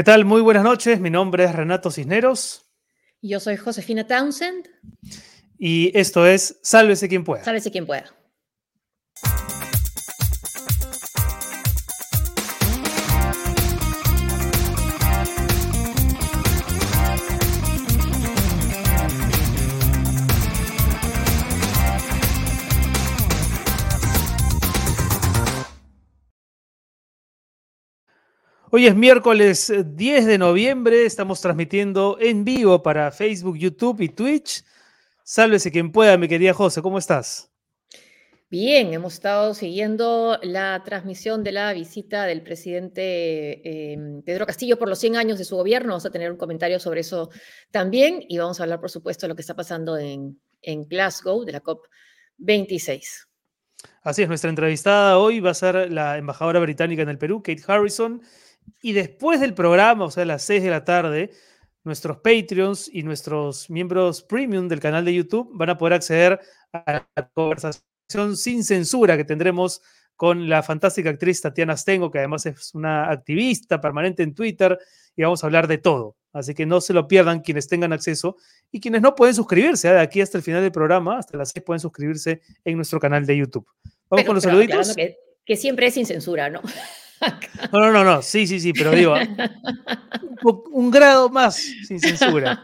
[0.00, 0.24] ¿Qué tal?
[0.24, 0.98] Muy buenas noches.
[0.98, 2.62] Mi nombre es Renato Cisneros.
[3.20, 4.66] Yo soy Josefina Townsend.
[5.58, 7.44] Y esto es Sálvese quien pueda.
[7.44, 8.06] Sálvese quien pueda.
[28.72, 34.64] Hoy es miércoles 10 de noviembre, estamos transmitiendo en vivo para Facebook, YouTube y Twitch.
[35.24, 37.50] Sálvese quien pueda, mi querida José, ¿cómo estás?
[38.48, 44.88] Bien, hemos estado siguiendo la transmisión de la visita del presidente em, Pedro Castillo por
[44.88, 45.88] los 100 años de su gobierno.
[45.88, 47.28] Vamos a tener un comentario sobre eso
[47.72, 51.44] también y vamos a hablar, por supuesto, de lo que está pasando en, en Glasgow,
[51.44, 53.26] de la COP26.
[54.02, 57.64] Así es, nuestra entrevistada hoy va a ser la embajadora británica en el Perú, Kate
[57.66, 58.22] Harrison,
[58.82, 61.30] y después del programa, o sea, a las 6 de la tarde,
[61.84, 66.40] nuestros Patreons y nuestros miembros premium del canal de YouTube van a poder acceder
[66.72, 69.80] a la conversación sin censura que tendremos
[70.16, 74.78] con la fantástica actriz Tatiana Stengo, que además es una activista permanente en Twitter,
[75.16, 76.16] y vamos a hablar de todo.
[76.32, 78.36] Así que no se lo pierdan quienes tengan acceso
[78.70, 79.88] y quienes no pueden suscribirse.
[79.88, 79.92] ¿eh?
[79.92, 83.24] De aquí hasta el final del programa, hasta las 6 pueden suscribirse en nuestro canal
[83.24, 83.66] de YouTube.
[84.08, 84.94] Vamos con los saluditos.
[84.94, 86.60] Que, que siempre es sin censura, ¿no?
[87.72, 89.14] No, no, no, no, sí, sí, sí, pero digo,
[90.72, 92.62] un, grado más sin censura.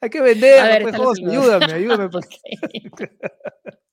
[0.00, 2.08] Hay que vender, pues, José, ayúdame, ayúdame.
[2.08, 2.28] Pues.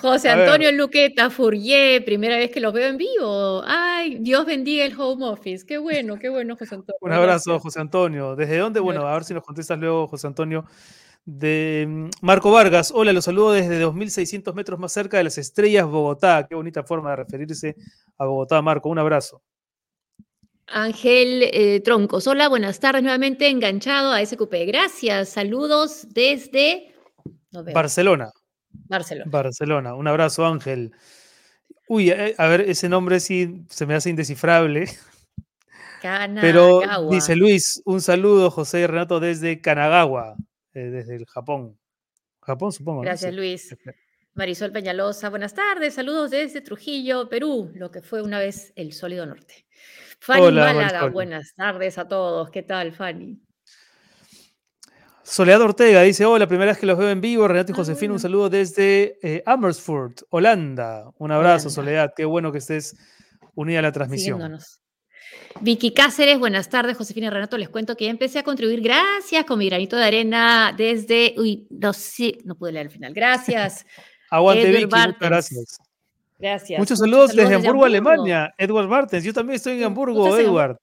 [0.00, 3.62] José Antonio Luqueta Fourier, primera vez que los veo en vivo.
[3.64, 5.64] Ay, Dios bendiga el home office.
[5.64, 6.98] Qué bueno, qué bueno, José Antonio.
[7.00, 8.34] Un abrazo, José Antonio.
[8.34, 8.80] ¿Desde dónde?
[8.80, 10.64] Bueno, a ver si nos contestas luego, José Antonio
[11.28, 12.90] de mm, Marco Vargas.
[12.94, 16.46] Hola, los saludo desde 2.600 metros más cerca de las estrellas Bogotá.
[16.48, 17.76] Qué bonita forma de referirse
[18.16, 18.88] a Bogotá, Marco.
[18.88, 19.42] Un abrazo.
[20.66, 22.26] Ángel eh, Troncos.
[22.26, 24.66] Hola, buenas tardes nuevamente, enganchado a SQP.
[24.66, 26.94] Gracias, saludos desde
[27.74, 28.30] Barcelona.
[28.86, 29.30] Barcelona.
[29.30, 29.94] Barcelona.
[29.94, 30.92] Un abrazo, Ángel.
[31.88, 34.88] Uy, eh, a ver, ese nombre sí se me hace indescifrable.
[36.40, 40.36] Pero dice Luis, un saludo, José y Renato, desde Kanagawa.
[40.74, 41.78] Eh, desde el Japón.
[42.40, 43.02] Japón, supongo.
[43.02, 43.72] Gracias, Luis.
[43.72, 43.94] Este
[44.38, 49.26] Marisol Peñalosa, buenas tardes, saludos desde Trujillo, Perú, lo que fue una vez el sólido
[49.26, 49.66] norte.
[50.20, 52.48] Fanny Málaga, buenas tardes a todos.
[52.50, 53.40] ¿Qué tal, Fanny?
[55.30, 57.46] Soledad Ortega dice: Hola, primera vez que los veo en vivo.
[57.46, 61.10] Renato y Josefina, un saludo desde eh, Amersfoort, Holanda.
[61.18, 62.14] Un abrazo, Soledad.
[62.16, 62.96] Qué bueno que estés
[63.54, 64.58] unida a la transmisión.
[65.60, 67.58] Vicky Cáceres, buenas tardes, Josefina y Renato.
[67.58, 68.80] Les cuento que ya empecé a contribuir.
[68.80, 71.34] Gracias con mi granito de arena desde.
[71.36, 73.12] Uy, no sé, no pude leer al final.
[73.12, 73.84] Gracias.
[74.30, 75.78] Aguante, Vicky, muchas gracias.
[76.38, 76.78] Gracias.
[76.78, 78.54] Muchos saludos, desde, Hamburgo, Alemania.
[78.56, 79.24] Edward Martens.
[79.24, 80.78] Yo también estoy en Hamburgo, Edward.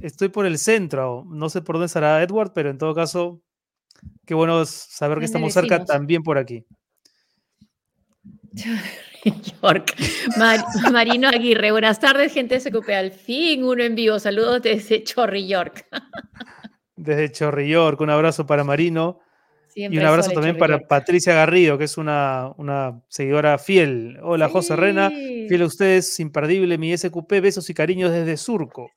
[0.00, 1.24] Estoy por el centro.
[1.28, 3.40] No sé por dónde estará Edward, pero en todo caso,
[4.26, 6.64] qué bueno saber que estamos cerca también por aquí.
[9.62, 9.94] York.
[10.90, 12.88] Marino Aguirre, buenas tardes, gente de SQP.
[12.90, 14.18] Al fin uno en vivo.
[14.18, 15.86] Saludos desde Chorri York.
[16.96, 19.20] Desde Chorri York, un abrazo para Marino.
[19.74, 24.18] y un abrazo también para Patricia Garrido, que es una, una seguidora fiel.
[24.22, 25.10] Hola, José Rena.
[25.10, 27.40] Fiel a ustedes, imperdible mi SQP.
[27.40, 28.90] Besos y cariños desde Surco.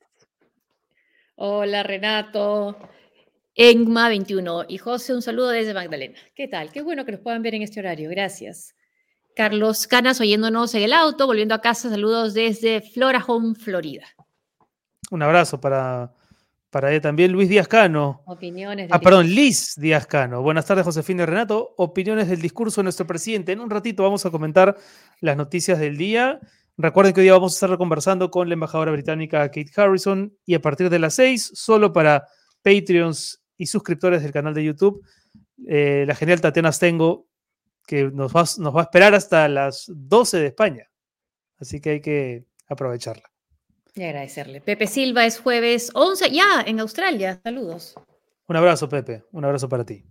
[1.36, 2.78] Hola, Renato.
[3.58, 6.18] Engma 21 y José, un saludo desde Magdalena.
[6.36, 6.74] ¿Qué tal?
[6.74, 8.10] Qué bueno que nos puedan ver en este horario.
[8.10, 8.76] Gracias.
[9.34, 11.90] Carlos Canas oyéndonos en el auto, volviendo a casa.
[11.90, 14.06] Saludos desde Flora Home, Florida.
[15.10, 16.14] Un abrazo para,
[16.70, 17.32] para ella también.
[17.32, 18.24] Luis Díaz Cano.
[18.26, 18.90] Opiniones.
[18.92, 20.42] ah, perdón, Liz Díaz Cano.
[20.42, 21.76] Buenas tardes, Josefina y Renato.
[21.78, 23.54] Opiniones del discurso de nuestro presidente.
[23.54, 24.76] En un ratito vamos a comentar
[25.22, 26.42] las noticias del día.
[26.78, 30.56] Recuerden que hoy día vamos a estar conversando con la embajadora británica Kate Harrison y
[30.56, 32.28] a partir de las seis, solo para
[32.62, 35.06] Patreons y suscriptores del canal de YouTube,
[35.68, 37.28] eh, la genial Tatiana Stengo
[37.86, 40.90] que nos va, nos va a esperar hasta las 12 de España.
[41.58, 43.30] Así que hay que aprovecharla.
[43.94, 44.60] Y agradecerle.
[44.60, 47.40] Pepe Silva es jueves 11, ya en Australia.
[47.44, 47.96] Saludos.
[48.48, 49.24] Un abrazo, Pepe.
[49.32, 50.04] Un abrazo para ti.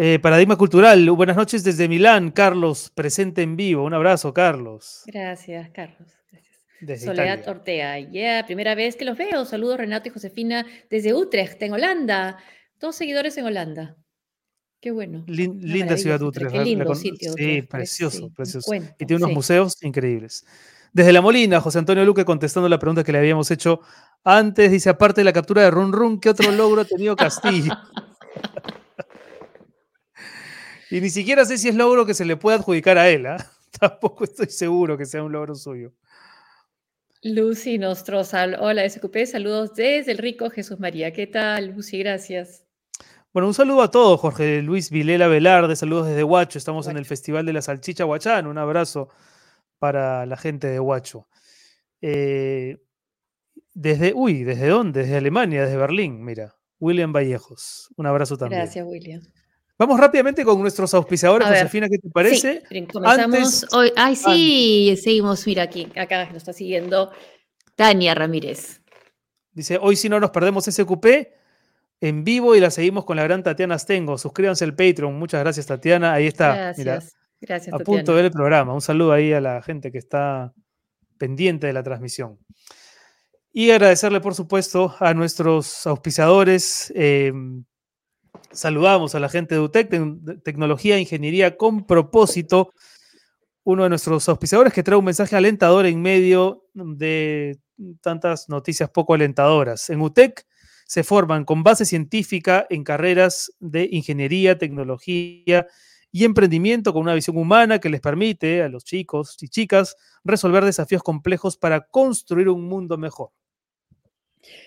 [0.00, 2.30] Eh, Paradigma Cultural, buenas noches desde Milán.
[2.30, 3.84] Carlos, presente en vivo.
[3.84, 5.02] Un abrazo, Carlos.
[5.06, 6.17] Gracias, Carlos.
[6.98, 9.44] Soledad Ortega, ya, primera vez que los veo.
[9.44, 12.38] Saludos, Renato y Josefina, desde Utrecht, en Holanda.
[12.78, 13.96] Dos seguidores en Holanda.
[14.80, 15.24] Qué bueno.
[15.26, 16.52] linda ciudad Utrecht.
[16.52, 17.32] Qué lindo sitio.
[17.32, 18.72] Sí, precioso, precioso.
[18.74, 20.44] y tiene unos museos increíbles.
[20.92, 23.80] Desde La Molina, José Antonio Luque contestando la pregunta que le habíamos hecho
[24.24, 27.72] antes, dice, aparte de la captura de Run Run, ¿qué otro logro ha tenido Castillo?
[30.90, 33.26] y ni siquiera sé si es logro que se le puede adjudicar a él.
[33.26, 33.50] ¿ah?
[33.78, 35.92] Tampoco estoy seguro que sea un logro suyo.
[37.22, 41.12] Lucy Nostrozal, hola SQP, saludos desde el rico Jesús María.
[41.12, 41.98] ¿Qué tal, Lucy?
[41.98, 42.64] Gracias.
[43.32, 47.04] Bueno, un saludo a todos, Jorge Luis Vilela Velarde, saludos desde Huacho, estamos en el
[47.04, 49.08] Festival de la Salchicha Huachán, un abrazo
[49.78, 51.28] para la gente de Huacho.
[52.00, 52.78] Eh,
[53.74, 55.02] desde, uy, ¿desde dónde?
[55.02, 56.54] Desde Alemania, desde Berlín, mira.
[56.80, 58.62] William Vallejos, un abrazo también.
[58.62, 59.20] Gracias, William.
[59.78, 62.64] Vamos rápidamente con nuestros auspiciadores, Josefina, ¿qué te parece?
[62.68, 63.92] Sí, comenzamos hoy.
[63.94, 67.12] Ay, sí, seguimos, mira aquí, acá nos está siguiendo
[67.76, 68.82] Tania Ramírez.
[69.52, 71.06] Dice, hoy si no nos perdemos SQP
[72.00, 74.18] en vivo y la seguimos con la gran Tatiana Astengo.
[74.18, 75.16] Suscríbanse al Patreon.
[75.16, 76.12] Muchas gracias, Tatiana.
[76.12, 76.54] Ahí está.
[76.54, 77.16] Gracias.
[77.40, 78.74] gracias, a punto de ver el programa.
[78.74, 80.52] Un saludo ahí a la gente que está
[81.18, 82.38] pendiente de la transmisión.
[83.52, 86.92] Y agradecerle, por supuesto, a nuestros auspiciadores.
[86.96, 87.32] Eh,
[88.58, 92.72] saludamos a la gente de UTEC, Tecnología e Ingeniería con propósito,
[93.64, 97.58] uno de nuestros auspiciadores que trae un mensaje alentador en medio de
[98.00, 99.90] tantas noticias poco alentadoras.
[99.90, 100.46] En UTEC
[100.86, 105.66] se forman con base científica en carreras de ingeniería, tecnología
[106.10, 110.64] y emprendimiento con una visión humana que les permite a los chicos y chicas resolver
[110.64, 113.30] desafíos complejos para construir un mundo mejor.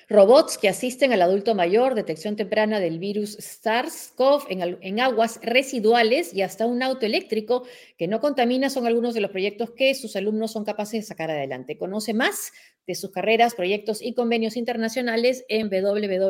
[0.10, 6.42] Robots que asisten al adulto mayor, detección temprana del virus SARS-CoV en, aguas residuales y
[6.42, 7.66] hasta un auto eléctrico
[7.98, 11.32] que no contamina son algunos de los proyectos que sus alumnos son capaces de sacar
[11.32, 11.78] adelante.
[11.78, 12.52] Conoce más
[12.86, 16.30] de sus carreras, proyectos y convenios internacionales en www.utec.edu.p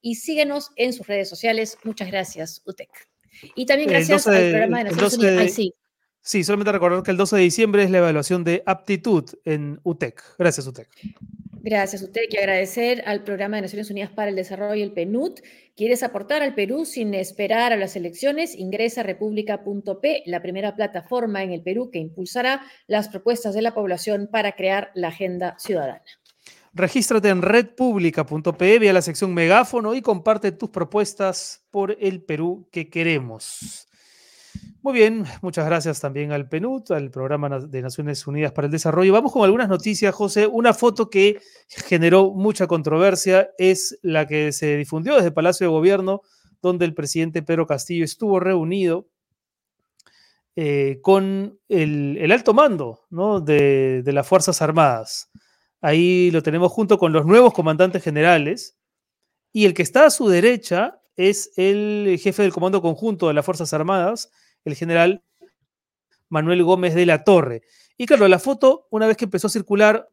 [0.00, 1.76] y síguenos en sus redes sociales.
[1.84, 2.88] Muchas gracias, UTEC.
[3.54, 5.52] Y también gracias al programa de Naciones Unidas.
[5.52, 5.74] Sí,
[6.22, 10.22] solamente recordar que el 12 de diciembre es la evaluación de aptitud en UTEC.
[10.38, 10.88] Gracias, UTEC.
[11.64, 12.32] Gracias, UTEC.
[12.32, 15.40] Y agradecer al Programa de Naciones Unidas para el Desarrollo, el PNUD.
[15.76, 18.56] ¿Quieres aportar al Perú sin esperar a las elecciones?
[18.56, 23.74] Ingresa a república.p, la primera plataforma en el Perú que impulsará las propuestas de la
[23.74, 26.02] población para crear la agenda ciudadana.
[26.74, 32.88] Regístrate en redpublica.pe, vía la sección megáfono y comparte tus propuestas por el Perú que
[32.88, 33.88] queremos.
[34.82, 39.12] Muy bien, muchas gracias también al PNUD, al Programa de Naciones Unidas para el Desarrollo.
[39.12, 40.46] Vamos con algunas noticias, José.
[40.46, 46.22] Una foto que generó mucha controversia es la que se difundió desde Palacio de Gobierno,
[46.60, 49.08] donde el presidente Pedro Castillo estuvo reunido
[50.56, 53.06] eh, con el, alto mando
[53.44, 55.30] de las Fuerzas Armadas.
[55.80, 58.78] Ahí lo tenemos junto con los nuevos comandantes generales.
[59.52, 63.44] Y el que está a su derecha es el jefe del Comando Conjunto de las
[63.44, 64.30] Fuerzas Armadas,
[64.64, 65.22] el general
[66.28, 67.62] Manuel Gómez de la Torre.
[67.96, 70.08] Y claro, la foto, una vez que empezó a circular,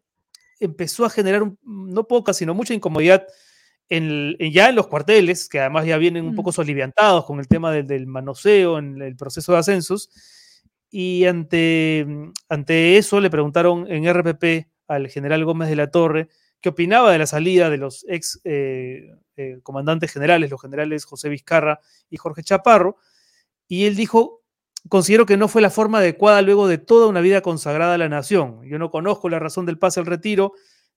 [0.60, 3.26] empezó a generar no poca, sino mucha incomodidad
[3.90, 6.54] en, ya en los cuarteles, que además ya vienen un poco mm.
[6.54, 10.10] soliviantados con el tema del, manoseo en el proceso de ascensos.
[10.92, 12.06] Y ante,
[12.50, 16.30] ante eso le preguntaron en RPP al general Gómez de la Torre
[16.62, 21.30] qué opinaba de la salida de los ex eh, eh, comandantes generales, los generales José
[21.30, 21.80] Vizcarra
[22.10, 22.98] y Jorge Chaparro.
[23.68, 24.39] Y él dijo
[24.88, 28.10] considero que no fue la forma adecuada luego de toda una vida consagrada a la
[28.10, 28.62] nación.
[28.64, 30.54] Yo no conozco la razón del pase al retiro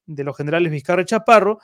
[0.06, 1.58] de los generales Vizcarra y Chaparro,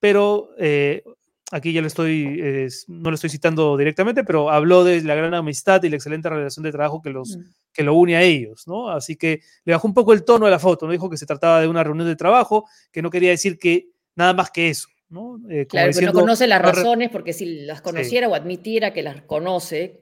[0.00, 1.02] pero eh,
[1.50, 2.42] aquí ya lo estoy,
[2.88, 6.62] no lo estoy citando directamente, pero habló de la gran amistad y la excelente relación
[6.64, 7.42] de trabajo que, los, mm.
[7.72, 8.88] que lo une a ellos, ¿no?
[8.88, 11.26] Así que le bajó un poco el tono a la foto, no dijo que se
[11.26, 14.88] trataba de una reunión de trabajo, que no quería decir que nada más que eso.
[15.10, 15.38] ¿no?
[15.50, 19.20] Eh, claro, pero no conoce las razones, porque si las conociera o admitiera que las
[19.22, 20.00] conoce,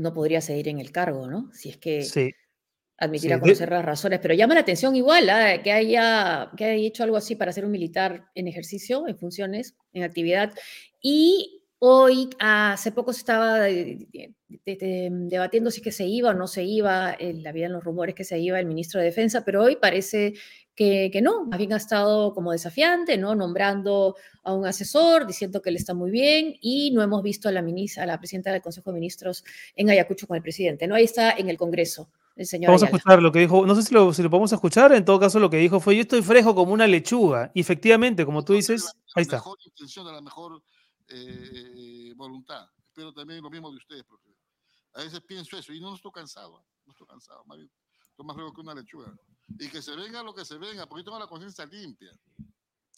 [0.00, 1.50] no podría seguir en el cargo, ¿no?
[1.52, 2.32] Si es que sí.
[2.98, 4.18] admitir a conocer las razones.
[4.20, 5.62] Pero llama la atención igual ¿ah?
[5.62, 9.76] que, haya, que haya hecho algo así para ser un militar en ejercicio, en funciones,
[9.92, 10.52] en actividad.
[11.02, 13.60] Y hoy, hace poco se estaba
[14.48, 17.16] debatiendo si es que se iba o no se iba,
[17.46, 20.34] habían los rumores que se iba el ministro de Defensa, pero hoy parece
[20.80, 23.34] que, no, más bien ha estado como desafiante, ¿no?
[23.34, 27.52] Nombrando a un asesor, diciendo que él está muy bien y no hemos visto a
[27.52, 29.44] la, ministra, a la presidenta del Consejo de Ministros
[29.76, 30.94] en Ayacucho con el presidente, ¿no?
[30.94, 32.08] Ahí está en el Congreso.
[32.34, 34.52] El señor Vamos a escuchar lo que dijo, no sé si lo, si lo podemos
[34.52, 37.50] escuchar, en todo caso lo que dijo fue, yo estoy fresco como una lechuga.
[37.52, 39.36] Y efectivamente, como tú dices, ahí está.
[39.36, 40.62] La mejor intención, la mejor
[41.08, 42.66] eh, voluntad.
[42.86, 44.34] Espero también lo mismo de ustedes, porque
[44.94, 47.70] a veces pienso eso y no, estoy cansado, no estoy cansado, más bien,
[48.08, 49.14] estoy más fresco que una lechuga.
[49.58, 52.10] Y que se venga lo que se venga, porque tengo la conciencia limpia.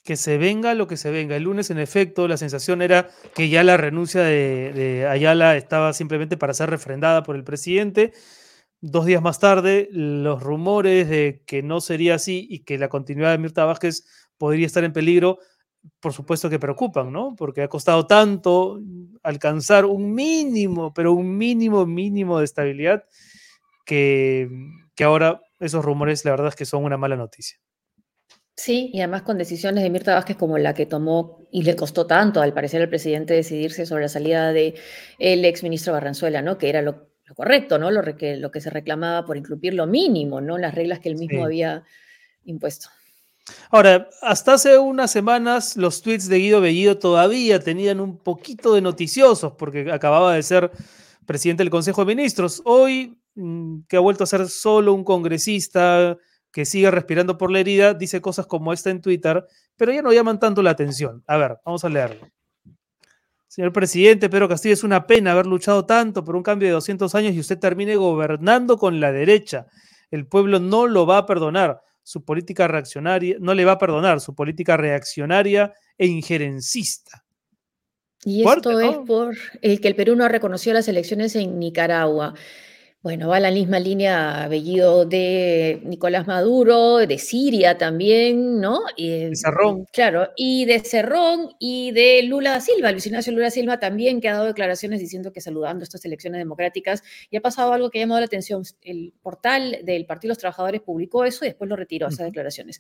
[0.05, 1.37] Que se venga lo que se venga.
[1.37, 6.37] El lunes, en efecto, la sensación era que ya la renuncia de, Ayala estaba simplemente
[6.37, 8.13] para ser refrendada por el presidente.
[8.81, 13.31] Dos días más tarde, los rumores de que no sería así y que la continuidad
[13.31, 14.05] de Mirta Vázquez
[14.39, 15.39] podría estar en peligro,
[16.01, 17.37] por supuesto que preocupan, ¿no?
[17.37, 18.81] Porque ha costado tanto
[19.23, 23.05] alcanzar un mínimo, pero un mínimo, mínimo de estabilidad
[23.85, 24.49] que,
[24.97, 27.59] que ahora esos rumores la verdad es que son una mala noticia.
[28.55, 32.07] Sí, y además con decisiones de Mirta Vázquez como la que tomó y le costó
[32.07, 34.75] tanto, al parecer, al presidente decidirse sobre la salida del
[35.19, 36.59] el ex ministro Barranzuela, ¿no?
[36.59, 37.91] Que era lo, correcto, ¿no?
[37.91, 40.59] Lo, que, lo que se reclamaba por incluir lo mínimo, ¿no?
[40.59, 41.85] Las reglas que él mismo había
[42.45, 42.89] impuesto.
[43.71, 48.83] Ahora, hasta hace unas semanas los tweets de Guido Bellido todavía tenían un poquito de
[48.83, 50.71] noticiosos porque acababa de ser
[51.27, 52.63] presidente del Consejo de Ministros.
[52.65, 56.17] Hoy, que ha vuelto a ser solo un congresista
[56.53, 59.45] que sigue respirando por la herida, dice cosas como esta en Twitter,
[59.77, 61.25] pero ya no llaman tanto la atención.
[61.27, 62.29] A ver, vamos a leerlo.
[63.49, 67.15] Señor presidente, Pedro Castillo, es una pena haber luchado tanto por un cambio de 200
[67.15, 69.67] años y usted termine gobernando con la derecha.
[70.11, 71.81] El pueblo no lo va a perdonar.
[72.03, 77.25] Su política reaccionaria, no le va a perdonar su política reaccionaria e injerencista.
[78.25, 82.35] Y esto es por el que el Perú no reconoció las elecciones en Nicaragua.
[83.03, 88.83] Bueno, va la misma línea apellido de Nicolás Maduro, de Siria también, ¿no?
[88.97, 89.87] Y, de Cerrón.
[89.93, 92.93] Claro, y de Cerrón y de Lula Silva.
[92.93, 97.03] Luis Ignacio Lula Silva también que ha dado declaraciones diciendo que saludando estas elecciones democráticas.
[97.29, 98.63] Y ha pasado algo que ha llamado la atención.
[98.83, 102.79] El portal del Partido de los Trabajadores publicó eso y después lo retiró, esas declaraciones.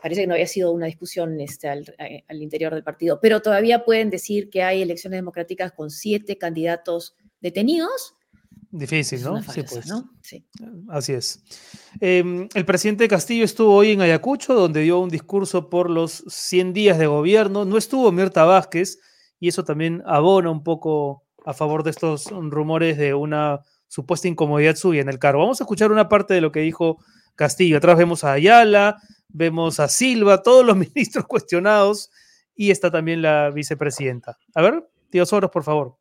[0.00, 3.42] Parece que no había sido una discusión este, al, eh, al interior del partido, pero
[3.42, 8.14] todavía pueden decir que hay elecciones democráticas con siete candidatos detenidos
[8.76, 9.40] Difícil, ¿no?
[9.40, 9.86] sí, pues.
[10.20, 10.44] Sí.
[10.88, 11.44] Así es.
[12.00, 16.72] Em, el presidente Castillo estuvo hoy en Ayacucho, donde dio un discurso por los 100
[16.72, 17.64] días de gobierno.
[17.64, 18.98] No estuvo Mirta Vázquez,
[19.38, 24.74] y eso también abona un poco a favor de estos rumores de una supuesta incomodidad
[24.74, 25.42] suya en el cargo.
[25.42, 26.98] Vamos a escuchar una parte de lo que dijo
[27.36, 27.76] Castillo.
[27.76, 28.96] Atrás vemos a Ayala,
[29.28, 32.10] vemos a Silva, todos los ministros cuestionados,
[32.56, 34.36] y está también la vicepresidenta.
[34.52, 35.96] A ver, tío Soros, por favor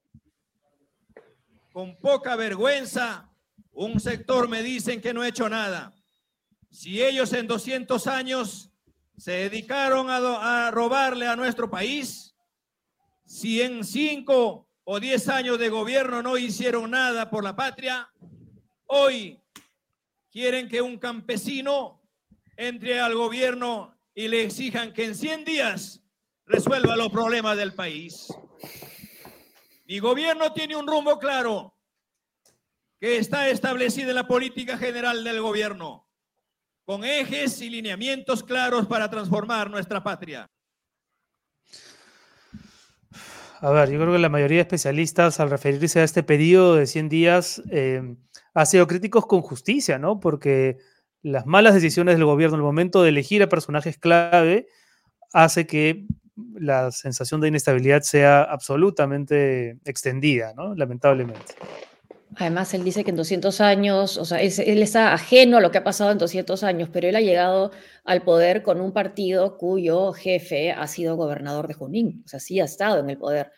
[1.73, 3.29] con poca vergüenza,
[3.71, 5.91] un sector me dicen que no he hecho nada.
[6.69, 8.71] Si ellos en 200 años
[9.17, 12.35] se dedicaron a, robarle a nuestro país,
[13.25, 18.07] si en 5 o 10 años de gobierno no hicieron nada por la patria,
[18.85, 19.41] hoy
[20.31, 22.03] quieren que un campesino
[22.55, 26.03] entre al gobierno y le exijan que en 100 días
[26.45, 28.27] resuelva los problemas del país.
[29.93, 31.77] Mi gobierno tiene un rumbo claro
[32.99, 36.09] que está establecido en la política general del gobierno,
[36.83, 40.49] con ejes y lineamientos claros para transformar nuestra patria.
[43.61, 46.87] A ver, yo creo que la mayoría de especialistas al referirse a este periodo de
[46.87, 48.15] 100 días eh,
[48.55, 50.19] ha sido críticos con justicia, ¿no?
[50.19, 50.79] Porque
[51.21, 54.65] las malas decisiones del gobierno el momento de elegir a personajes clave
[55.33, 60.75] hace que la sensación de inestabilidad sea absolutamente extendida, ¿no?
[60.75, 61.53] Lamentablemente.
[62.35, 65.77] Además, él dice que en 200 años, o sea, él está ajeno a lo que
[65.77, 67.71] ha pasado en 200 años, pero él ha llegado
[68.05, 72.59] al poder con un partido cuyo jefe ha sido gobernador de Junín, o sea, sí
[72.59, 73.51] ha estado en el poder,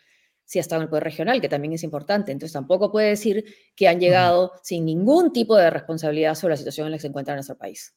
[0.44, 2.34] sí ha estado en el poder regional, que también es importante.
[2.34, 6.88] Entonces, tampoco puede decir que han llegado sin ningún tipo de responsabilidad sobre la situación
[6.88, 7.96] en la que se encuentra nuestro país.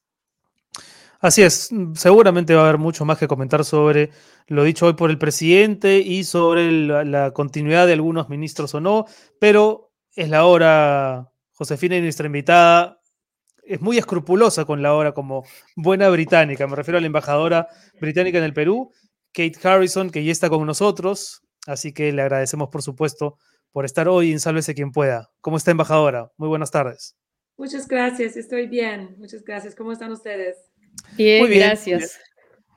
[1.21, 4.11] Así es, seguramente va a haber mucho más que comentar sobre
[4.47, 9.05] lo dicho hoy por el presidente y sobre la, continuidad de algunos ministros o no,
[9.41, 13.01] pero es la hora, Josefina y nuestra invitada
[13.65, 15.45] es muy escrupulosa con la hora como
[15.75, 17.67] buena británica, me refiero a la embajadora
[18.01, 18.93] británica en el Perú,
[19.33, 23.39] Kate Harrison, que ya está con nosotros, así que le agradecemos por supuesto
[23.73, 25.31] por estar hoy en Sálvese quien pueda.
[25.41, 26.31] ¿Cómo está embajadora?
[26.37, 27.17] Muy buenas tardes.
[27.57, 29.17] Muchas gracias, estoy bien.
[29.19, 29.75] Muchas gracias.
[29.75, 30.68] ¿Cómo están ustedes?
[31.17, 32.19] Bien, Muy bien, gracias.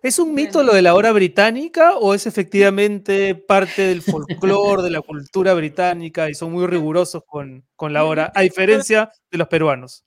[0.04, 4.90] ¿Es un mito lo de la hora británica o es efectivamente parte del folclore, de
[4.90, 9.48] la cultura británica y son muy rigurosos con, con la hora, a diferencia de los
[9.48, 10.04] peruanos?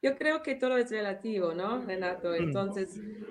[0.00, 2.28] Yo creo que todo es relativo, ¿no, Renato?
[2.28, 2.34] Mm.
[2.34, 2.90] Entonces,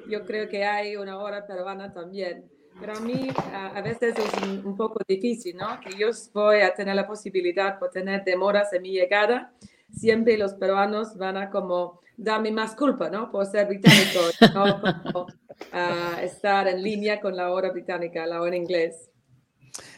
[0.09, 2.49] yo creo que hay una hora peruana también.
[2.79, 5.79] Pero a mí a, veces es un, poco difícil, ¿no?
[5.79, 9.53] Que yo voy a tener la posibilidad por tener demoras en mi llegada.
[9.93, 13.31] Siempre los peruanos van a como darme más culpa, ¿no?
[13.31, 14.19] Por ser británico,
[14.53, 15.27] ¿no?
[16.21, 19.09] estar en línea con la hora británica, la hora en inglés.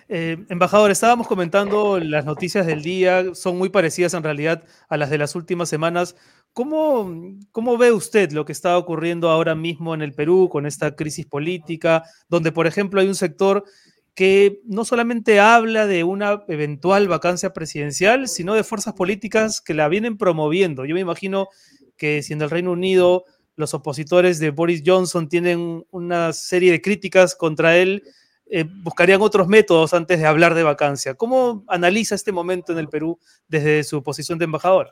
[0.08, 5.10] Eh, embajador, estábamos comentando las noticias del día, son muy parecidas en realidad a las
[5.10, 6.16] de las últimas semanas.
[6.54, 7.12] ¿Cómo,
[7.52, 11.26] ¿Cómo ve usted lo que está ocurriendo ahora mismo en el Perú con esta crisis
[11.26, 13.66] política, donde, por ejemplo, hay un sector
[14.16, 19.90] que no solamente habla de una eventual vacancia presidencial, sino de fuerzas políticas que la
[19.90, 20.86] vienen promoviendo?
[20.86, 21.50] Yo me imagino
[21.98, 26.82] que si en el Reino Unido los opositores de Boris Johnson tienen una serie de
[26.82, 28.04] críticas contra él,
[28.48, 31.16] eh, buscarían otros métodos antes de hablar de vacancia.
[31.16, 34.92] ¿Cómo analiza este momento en el Perú desde su posición de embajador?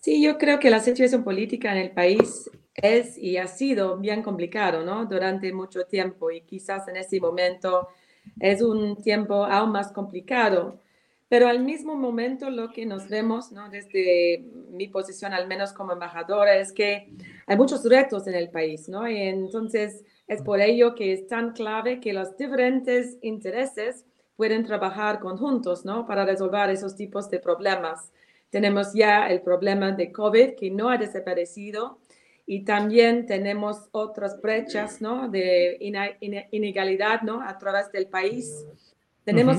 [0.00, 2.50] Sí, yo creo que la situación política en el país
[2.82, 5.06] es y ha sido bien complicado, ¿no?
[5.06, 7.88] Durante mucho tiempo y quizás en este momento
[8.40, 10.80] es un tiempo aún más complicado.
[11.28, 13.68] Pero al mismo momento lo que nos vemos, ¿no?
[13.68, 17.10] desde mi posición al menos como embajadora, es que
[17.46, 19.08] hay muchos retos en el país, ¿no?
[19.08, 24.04] Y entonces es por ello que es tan clave que los diferentes intereses
[24.36, 26.06] pueden trabajar conjuntos, ¿no?
[26.06, 28.12] Para resolver esos tipos de problemas.
[28.50, 31.98] Tenemos ya el problema de COVID que no ha desaparecido
[32.48, 35.28] y también tenemos otras brechas, ¿no?
[35.28, 37.42] De inegalidad, ¿no?
[37.42, 38.64] A través del país.
[39.24, 39.58] Tenemos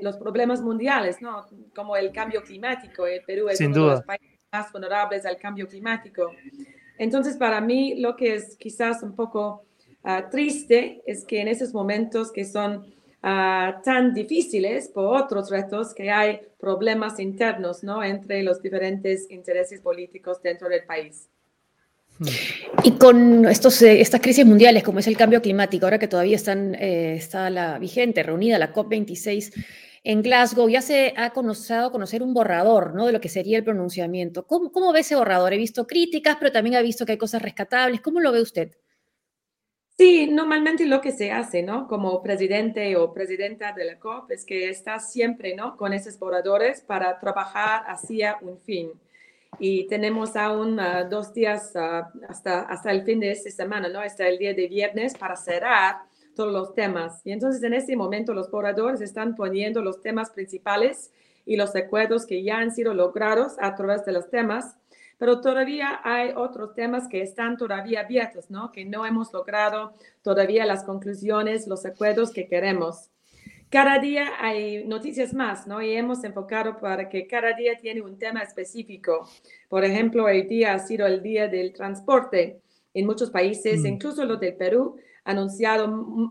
[0.00, 1.44] los problemas mundiales, ¿no?
[1.74, 3.08] Como el cambio climático.
[3.08, 6.30] El Perú es uno de los países más vulnerables al cambio climático.
[6.96, 9.64] Entonces, para mí, lo que es quizás un poco
[10.04, 15.92] ah, triste es que en esos momentos que son ah, tan difíciles por otros retos,
[15.92, 18.04] que hay problemas internos, ¿no?
[18.04, 21.28] Entre los diferentes intereses políticos dentro del país.
[22.84, 26.36] Y con estos, eh, estas crisis mundiales, como es el cambio climático, ahora que todavía
[26.36, 29.52] están, eh, está la vigente, reunida la COP26
[30.04, 33.06] en Glasgow, ya se ha conocido conocer un borrador ¿no?
[33.06, 34.46] de lo que sería el pronunciamiento.
[34.46, 35.52] ¿Cómo, ¿Cómo ve ese borrador?
[35.52, 38.00] He visto críticas, pero también ha visto que hay cosas rescatables.
[38.00, 38.72] ¿Cómo lo ve usted?
[39.96, 41.86] Sí, normalmente lo que se hace, ¿no?
[41.86, 45.76] Como presidente o presidenta de la COP es que está siempre, ¿no?
[45.76, 48.90] Con esos borradores para trabajar hacia un fin
[49.58, 54.00] y tenemos aún uh, dos días uh, hasta, hasta el fin de esta semana, ¿no?
[54.00, 56.02] Hasta el día de viernes para cerrar
[56.34, 57.20] todos los temas.
[57.24, 61.12] Y entonces en este momento los oradores están poniendo los temas principales
[61.44, 64.76] y los acuerdos que ya han sido logrados a través de los temas,
[65.18, 68.72] pero todavía hay otros temas que están todavía abiertos, ¿no?
[68.72, 73.11] Que no hemos logrado todavía las conclusiones, los acuerdos que queremos
[73.72, 75.80] cada día hay noticias más, ¿no?
[75.80, 79.26] Y hemos enfocado para que cada día tiene un tema específico.
[79.70, 82.60] Por ejemplo, el día ha sido el día del transporte.
[82.92, 83.86] En muchos países, mm.
[83.86, 85.86] incluso los del Perú, anunciado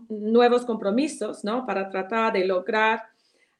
[0.08, 1.66] nuevos compromisos, ¿no?
[1.66, 3.02] Para tratar de lograr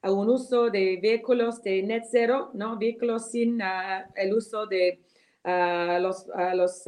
[0.03, 2.79] un uso de vehículos de net zero, ¿no?
[2.79, 5.01] Vehículos sin ah, el uso de
[5.43, 6.85] ah, los, uh, los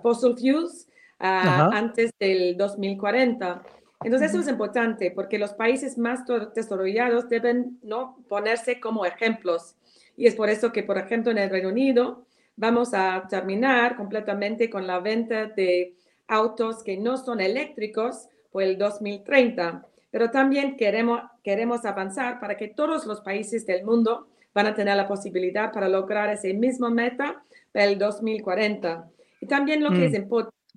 [0.00, 3.62] fossil fuels antes del 2040.
[4.02, 6.20] Entonces, eso es importante porque los países más
[6.54, 8.18] desarrollados deben ¿no?
[8.28, 9.76] ponerse como ejemplos.
[10.16, 12.26] Y es por eso que, por ejemplo, en el Reino Unido
[12.56, 15.94] vamos a terminar completamente con la venta de
[16.28, 19.86] autos que no son eléctricos por el 2030.
[20.10, 24.96] Pero también queremos, queremos avanzar para que todos los países del mundo van a tener
[24.96, 29.10] la posibilidad para lograr ese mismo meta para el 2040.
[29.40, 30.16] Y también lo que es mm.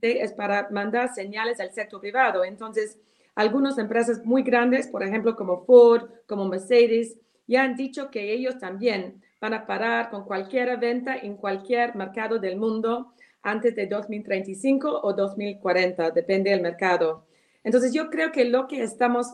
[0.02, 2.44] Es para mandar señales al sector privado.
[2.44, 2.98] Entonces,
[3.36, 8.58] algunas empresas muy grandes, por ejemplo, como Ford, como Mercedes, ya han dicho que ellos
[8.60, 15.02] también van a parar con cualquier venta en cualquier mercado del mundo antes de 2035
[15.04, 17.26] o 2040, depende del mercado.
[17.64, 19.28] Entonces yo creo que lo que estamos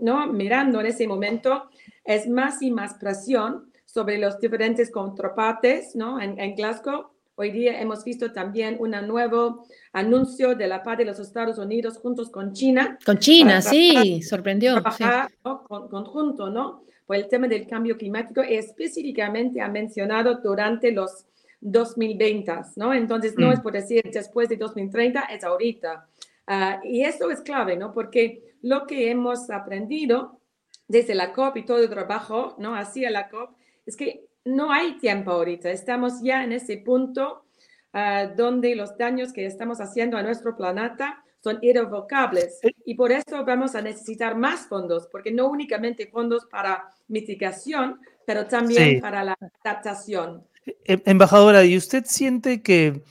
[0.00, 0.26] ¿no?
[0.26, 1.68] mirando en ese momento
[2.04, 6.20] es más y más presión sobre los diferentes contrapartes ¿no?
[6.20, 11.04] en, en Glasgow Hoy día hemos visto también un nuevo anuncio de la paz de
[11.04, 12.98] los Estados Unidos juntos con China.
[13.06, 14.72] Con China, sí, sorprendió.
[14.72, 16.82] Trabajar, conjunto, ¿no?
[17.06, 21.26] Por el tema del cambio climático, específicamente ha mencionado durante los
[21.60, 22.92] 2020, ¿no?
[22.92, 23.52] Entonces, no mm.
[23.52, 26.08] es por decir después de 2030, es ahorita.
[26.48, 27.94] Ah, y esto es clave, ¿no?
[27.94, 30.40] Porque lo que hemos aprendido
[30.88, 32.74] desde la COP y todo el trabajo, ¿no?
[32.74, 35.70] Hacia la COP, es que no hay tiempo ahorita.
[35.70, 37.44] Estamos ya en ese punto
[37.92, 43.44] ah, donde los daños que estamos haciendo a nuestro planeta son irrevocables y por eso
[43.44, 49.36] vamos a necesitar más fondos, porque no únicamente fondos para mitigación, pero también para la
[49.64, 50.44] adaptación.
[50.84, 53.02] E, embajadora, ¿y usted siente que,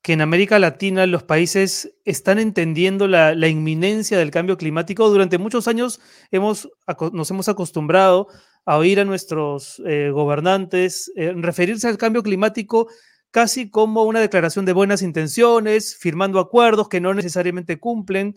[0.00, 5.08] que en América Latina los países están entendiendo la, la, inminencia del cambio climático?
[5.10, 6.70] Durante muchos años hemos,
[7.12, 8.28] nos hemos acostumbrado
[8.64, 12.88] a oír a nuestros eh, gobernantes eh, referirse al cambio climático
[13.30, 18.36] casi como una declaración de buenas intenciones, firmando acuerdos que no necesariamente cumplen.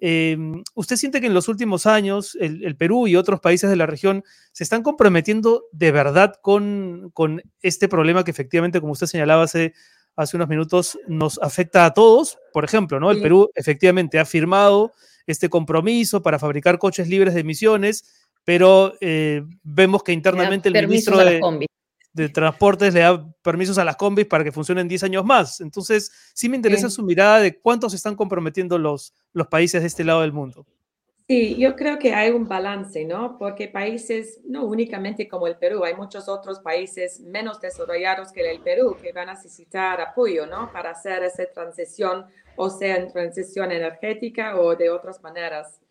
[0.00, 3.84] Em, ¿Usted siente que en los últimos años el, Perú y otros países de la
[3.84, 9.42] región se están comprometiendo de verdad con, con este problema que efectivamente, como usted señalaba
[9.42, 9.74] hace,
[10.16, 12.38] hace unos minutos, nos afecta a todos?
[12.54, 13.10] Por ejemplo, ¿no?
[13.10, 14.92] el Perú efectivamente ha firmado
[15.26, 18.04] este compromiso para fabricar coches libres de emisiones,
[18.48, 24.24] pero eh, vemos que internamente el ministro de, Transportes le da permisos a las combis
[24.24, 25.60] para que funcionen 10 años más.
[25.60, 29.88] Entonces, sí me interesa su mirada de cuántos se están comprometiendo los, los países de
[29.88, 30.64] este lado del mundo.
[31.28, 33.36] Sí, yo creo que hay un balance, ¿no?
[33.36, 38.60] Porque países, no únicamente como el Perú, hay muchos otros países menos desarrollados que el
[38.60, 40.72] Perú que van a necesitar apoyo, ¿no?
[40.72, 42.24] Para hacer esa transición,
[42.56, 45.82] o sea, en transición energética o de otras maneras.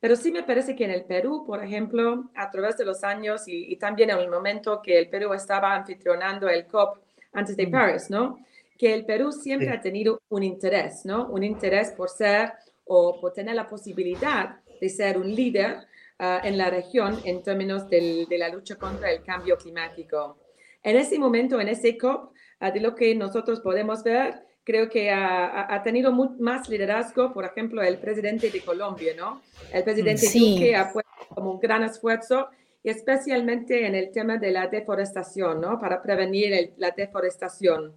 [0.00, 3.42] Pero sí me parece que en el Perú, por ejemplo, a través de los años
[3.46, 6.98] y, también en el momento que el Perú estaba anfitrionando el COP
[7.32, 7.70] antes de mm.
[7.70, 8.38] París, ¿no?
[8.78, 11.26] Que el Perú siempre ha tenido un interés, ¿no?
[11.28, 12.52] Un interés por ser
[12.86, 15.86] o por tener la posibilidad de ser un líder
[16.18, 20.38] ah, en la región en términos de la lucha contra el cambio climático.
[20.82, 25.10] En ese momento, en ese COP, ah, de lo que nosotros podemos ver, creo que
[25.10, 29.42] ha, tenido más liderazgo, por ejemplo, el presidente de Colombia, ¿no?
[29.72, 32.48] El presidente Duque ha puesto como un gran esfuerzo,
[32.80, 35.80] y especialmente en el tema de la deforestación, ¿no?
[35.80, 37.94] Para prevenir la deforestación.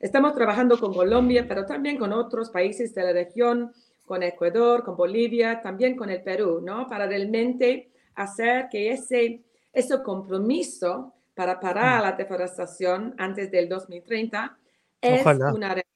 [0.00, 3.72] Estamos trabajando con Colombia, pero también con otros países de la región,
[4.06, 6.86] con Ecuador, con Bolivia, también con el Perú, ¿no?
[6.86, 9.42] Para realmente hacer que ese,
[9.74, 12.02] ese compromiso para parar mm.
[12.02, 14.56] la deforestación antes del 2030
[15.02, 15.93] es una realidad.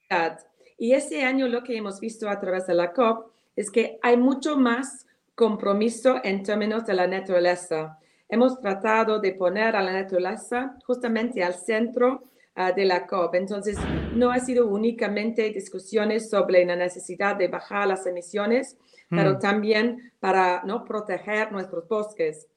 [0.79, 4.17] Y ese año lo que hemos visto a través de la COP es que hay
[4.17, 7.99] mucho más compromiso en términos de la naturaleza.
[8.29, 12.29] Hemos tratado de poner a la naturaleza justamente al centro
[12.61, 13.37] Ah, de la COP.
[13.37, 13.79] Entonces,
[14.17, 18.77] no ha sido únicamente discusiones sobre la necesidad de bajar las emisiones,
[19.09, 19.39] pero mm.
[19.39, 20.85] también para ¿no?
[20.85, 22.49] proteger nuestros bosques.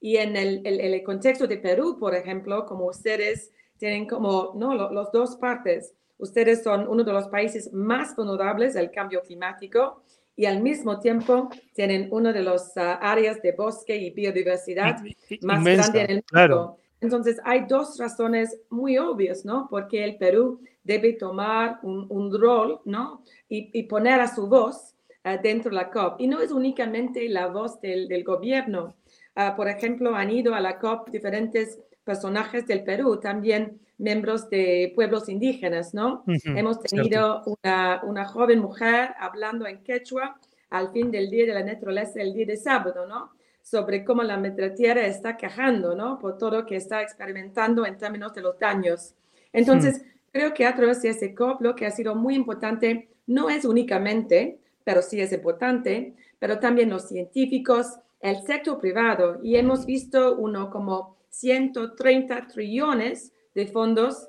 [0.00, 4.74] Y en el, el, contexto de Perú, por ejemplo, como ustedes tienen como ¿no?
[4.76, 10.02] los dos partes, ustedes son uno de los países más vulnerables al cambio climático
[10.36, 15.00] y al mismo tiempo tienen uno de las ah, áreas de bosque y biodiversidad
[15.42, 16.26] más grande en el mundo.
[16.28, 16.78] Claro.
[17.00, 19.68] Entonces, hay dos razones muy obvias, ¿no?
[19.70, 23.22] Porque el Perú debe tomar un, rol, ¿no?
[23.48, 26.20] Y, poner a su voz uh, dentro de la COP.
[26.20, 28.96] Y no es únicamente la voz del, del gobierno.
[29.36, 34.92] Uh, por ejemplo, han ido a la COP diferentes personajes del Perú, también miembros de
[34.94, 36.24] pueblos indígenas, ¿no?
[36.44, 40.38] Hemos tenido una, una, joven mujer hablando en quechua
[40.70, 43.32] al fin del Día de la Naturaleza, el día de sábado, ¿no?
[43.70, 46.18] sobre cómo la Madre Tierra está quejando, ¿no?
[46.18, 49.14] Por todo lo que está experimentando en términos de los daños.
[49.52, 53.50] Entonces, creo que a través de ese COP lo que ha sido muy importante no
[53.50, 59.84] es únicamente, pero sí es importante, pero también los científicos, el sector privado, y hemos
[59.84, 64.28] visto uno como 130 trillones de fondos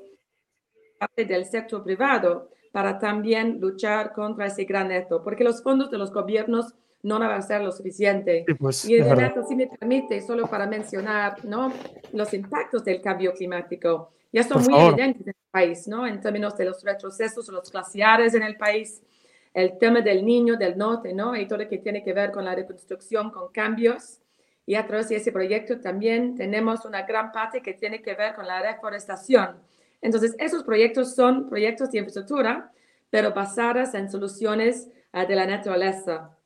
[1.15, 6.11] del sector privado para también luchar contra ese gran reto, porque los fondos de los
[6.11, 8.43] gobiernos no va a ser lo suficiente.
[8.57, 11.71] Pues, y Renato, si me permite, solo para mencionar ¿no?
[12.11, 16.07] los impactos del cambio climático, ya son muy evidentes en el país, ¿no?
[16.07, 19.03] en términos de los retrocesos, los glaciares en el país,
[19.53, 21.35] el tema del niño del norte, ¿no?
[21.35, 24.21] y todo lo que tiene que ver con la reconstrucción, con cambios.
[24.69, 28.35] Y a través de ese proyecto también tenemos una gran parte que tiene que ver
[28.35, 29.55] con la reforestación.
[29.99, 32.71] Entonces, esos proyectos son proyectos de infraestructura,
[33.09, 36.37] pero basadas en soluciones uh, de la naturaleza.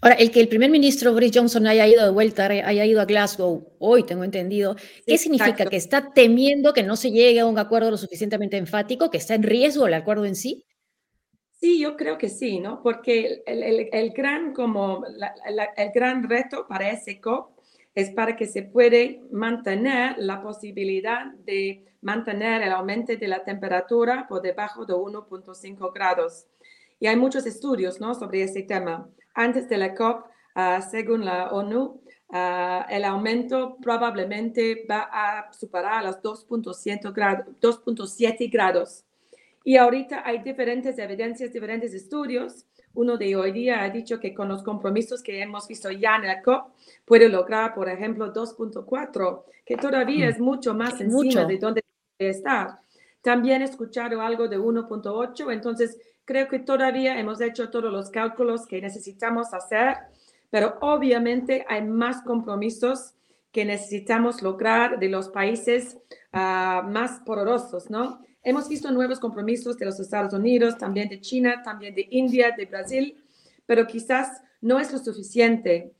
[0.00, 3.04] Ahora, el que el primer ministro Boris Johnson haya ido de vuelta, haya ido a
[3.04, 4.74] Glasgow hoy, tengo entendido,
[5.06, 5.66] ¿qué significa?
[5.66, 9.10] ¿Que está temiendo que no se llegue a un acuerdo lo suficientemente enfático?
[9.10, 10.64] ¿Que está en riesgo el acuerdo en sí?
[11.58, 12.82] Sí, yo creo que sí, ¿no?
[12.82, 17.58] Porque el, gran, como el gran reto para ese COP
[17.94, 24.26] es para que se puede mantener la posibilidad de mantener el aumento de la temperatura
[24.28, 26.46] por debajo de 1.5 grados.
[27.00, 28.14] Y hay muchos estudios, ¿no?
[28.14, 34.86] Sobre ese tema antes de la COP, ah, según la ONU, ah, el aumento probablemente
[34.90, 37.46] va a superar los 2.7 grados,
[38.50, 39.05] grados.
[39.66, 42.66] Y ahorita hay diferentes evidencias, diferentes estudios.
[42.94, 46.28] Uno de hoy día ha dicho que con los compromisos que hemos visto ya en
[46.28, 46.68] la COP,
[47.04, 50.28] puede lograr, por ejemplo, 2.4, que todavía mm.
[50.28, 51.82] es mucho más encima de donde
[52.16, 52.78] debe estar.
[53.20, 58.68] También he escuchado algo de 1.8, entonces creo que todavía hemos hecho todos los cálculos
[58.68, 59.96] que necesitamos hacer,
[60.48, 63.14] pero obviamente hay más compromisos
[63.50, 65.98] que necesitamos lograr de los países
[66.32, 68.24] ah, más poderosos, ¿no?
[68.46, 72.64] Hemos visto nuevos compromisos de los Estados Unidos, también de China, también de India, de
[72.66, 73.20] Brasil,
[73.66, 75.96] pero quizás no es lo suficiente.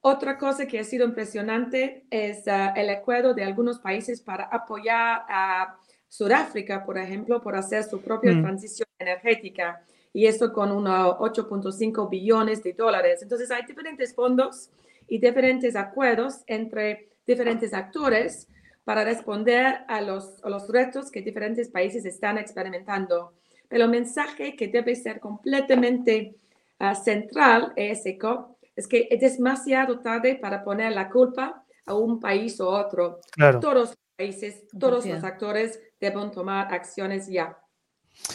[0.00, 5.26] Otra cosa que ha sido impresionante es ah, el acuerdo de algunos países para apoyar
[5.28, 5.76] a
[6.08, 8.42] Sudáfrica, por ejemplo, por hacer su propia mm.
[8.44, 9.84] transición energética
[10.14, 13.20] y esto con unos 8.5 billones de dólares.
[13.20, 14.70] Entonces hay diferentes fondos
[15.06, 18.48] y diferentes acuerdos entre diferentes actores
[18.90, 23.34] para responder a los, los retos que diferentes países están experimentando.
[23.68, 26.34] Pero el mensaje que debe ser completamente
[26.80, 32.60] uh, central es es que es demasiado tarde para poner la culpa a un país
[32.60, 33.20] o otro.
[33.30, 33.60] Claro.
[33.60, 37.56] Todos los países, todos los actores deben tomar acciones ya.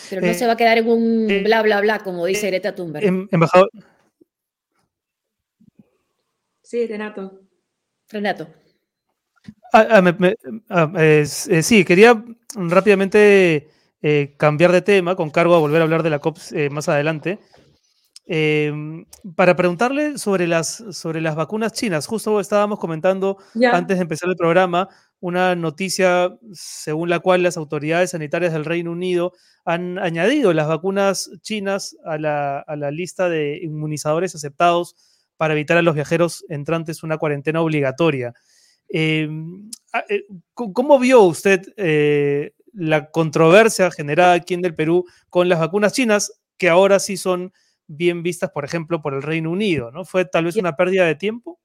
[0.09, 2.47] Pero no Eh, se va a quedar en un eh, bla, bla, bla, como dice
[2.47, 3.03] Greta Thunberg.
[3.05, 3.69] Em- embajador,
[6.63, 7.41] Sí, Renato.
[8.07, 8.47] Renato.
[9.73, 10.35] Ah, ah, me- me-
[10.69, 12.23] ah, eh, sí, quería
[12.55, 13.69] rápidamente
[14.01, 16.87] eh, cambiar de tema con cargo a volver a hablar de la COP eh, más
[16.89, 17.39] adelante.
[18.27, 19.05] Em,
[19.35, 23.37] para preguntarle sobre las, sobre las vacunas chinas, justo estábamos comentando
[23.75, 28.91] antes de empezar el programa una noticia según la cual las autoridades sanitarias del Reino
[28.91, 34.95] Unido han añadido las vacunas chinas a la, a la lista de inmunizadores aceptados
[35.37, 38.33] para evitar a los viajeros entrantes una cuarentena obligatoria.
[38.89, 39.27] Eh,
[39.93, 45.59] ah, eh, ¿Cómo vio usted eh, la controversia generada aquí en el Perú con las
[45.59, 47.53] vacunas chinas, que ahora sí son
[47.87, 49.91] bien vistas, por ejemplo, por el Reino Unido?
[49.91, 50.05] ¿no?
[50.05, 51.59] ¿Fue tal vez una pérdida de tiempo?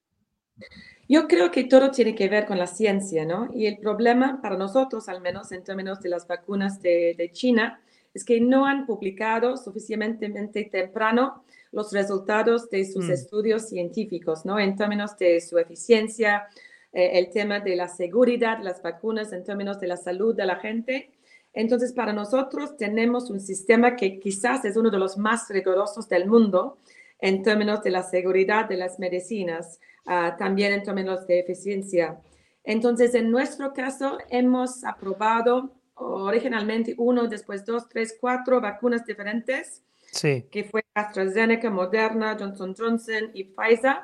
[1.09, 3.49] Yo creo que todo tiene que ver con la ciencia, ¿no?
[3.53, 7.81] Y el problema para nosotros, al menos en términos de las vacunas de, de China,
[8.15, 13.13] es que no han publicado suficientemente temprano los resultados de sus Mm.
[13.13, 14.59] estudios científicos, ¿no?
[14.59, 16.49] En términos de su eficiencia,
[16.93, 20.57] eh, el tema de la seguridad las vacunas, en términos de la salud de la
[20.57, 21.11] gente.
[21.53, 26.27] Entonces, para nosotros tenemos un sistema que quizás es uno de los más rigurosos del
[26.27, 26.79] mundo
[27.19, 32.19] en términos de la seguridad de las medicinas, ah, también en términos de eficiencia.
[32.65, 40.47] Entonces, en nuestro caso, hemos aprobado originalmente uno, después dos, tres, cuatro vacunas diferentes, Sí.
[40.51, 43.97] que fue AstraZeneca, Moderna, Johnson Johnson y Pfizer.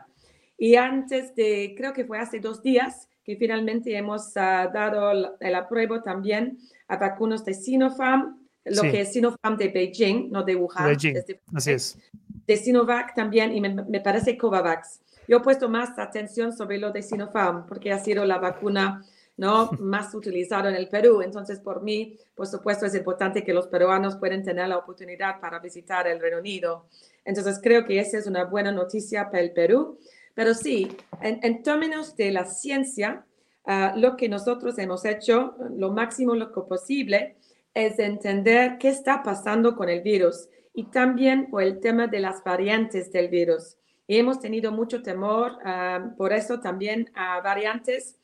[0.58, 5.28] Y antes de, creo que fue hace dos días, que finalmente hemos ah, dado el,
[5.40, 8.90] el apruebo también a vacunas de Sinopharm, lo Sí.
[8.90, 10.86] que es Sinopharm de Beijing, no de Wuhan.
[10.86, 11.98] Beijing, es diferente Así es.
[12.46, 15.00] de Sinovac también y me, me parece Covax.
[15.28, 19.04] Yo he puesto más atención sobre lo de Sinopharm porque ha sido la vacuna
[19.36, 19.70] ¿no?
[19.80, 21.20] más utilizada en el Perú.
[21.22, 25.58] Entonces, por mí, por supuesto, es importante que los peruanos puedan tener la oportunidad para
[25.58, 26.86] visitar el Reino Unido.
[27.24, 29.98] Entonces, creo que esa es una buena noticia para el Perú.
[30.36, 30.88] Pero sí,
[31.22, 33.24] en, en términos de la ciencia,
[33.64, 37.36] ah, lo que nosotros hemos hecho, lo máximo lo que posible,
[37.72, 42.44] es entender qué está pasando con el virus y también por el tema de las
[42.44, 43.78] variantes del virus.
[44.06, 48.16] Y hemos tenido mucho temor, ah, por eso también a variantes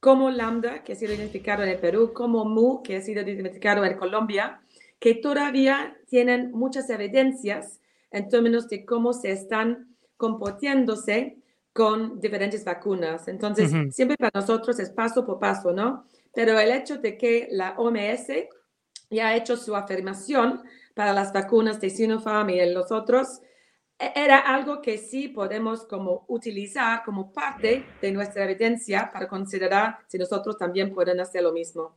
[0.00, 3.84] como Lambda, que ha sido identificado en el Perú, como Mu, que ha sido identificado
[3.84, 4.60] en Colombia,
[4.98, 11.36] que todavía tienen muchas evidencias en términos de cómo se están comportándose
[11.72, 13.28] con diferentes vacunas.
[13.28, 13.88] Entonces, Ujú.
[13.88, 16.06] siempre para nosotros es paso por paso, ¿no?
[16.34, 18.48] Pero el hecho de que la OMS
[19.10, 20.62] ya ha hecho su afirmación
[20.94, 23.40] para las vacunas de Sinopharm y de los otros,
[23.98, 29.98] e- era algo que sí podemos como utilizar como parte de nuestra evidencia para considerar
[30.08, 31.96] si nosotros también pueden hacer lo mismo.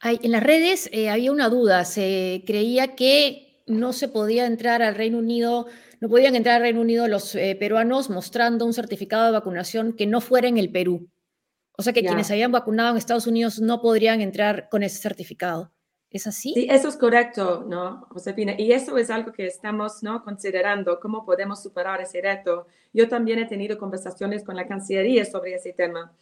[0.00, 4.82] Ay, en las redes eh, había una duda, se creía que no se podía entrar
[4.82, 5.66] al Reino Unido,
[6.00, 10.06] no podían entrar al Reino Unido los eh, peruanos mostrando un certificado de vacunación que
[10.06, 11.08] no fuera en el Perú.
[11.76, 12.08] O sea que Ya.
[12.08, 15.72] quienes habían vacunado en Estados Unidos no podrían entrar con ese certificado.
[16.10, 16.54] ¿Es así?
[16.54, 18.54] Sí, eso es correcto, ¿no, Josefina?
[18.56, 20.24] Y eso es algo que estamos, ¿no?
[20.24, 22.66] Considerando cómo podemos superar ese reto.
[22.94, 26.12] Yo también he tenido conversaciones con la Cancillería sobre ese tema,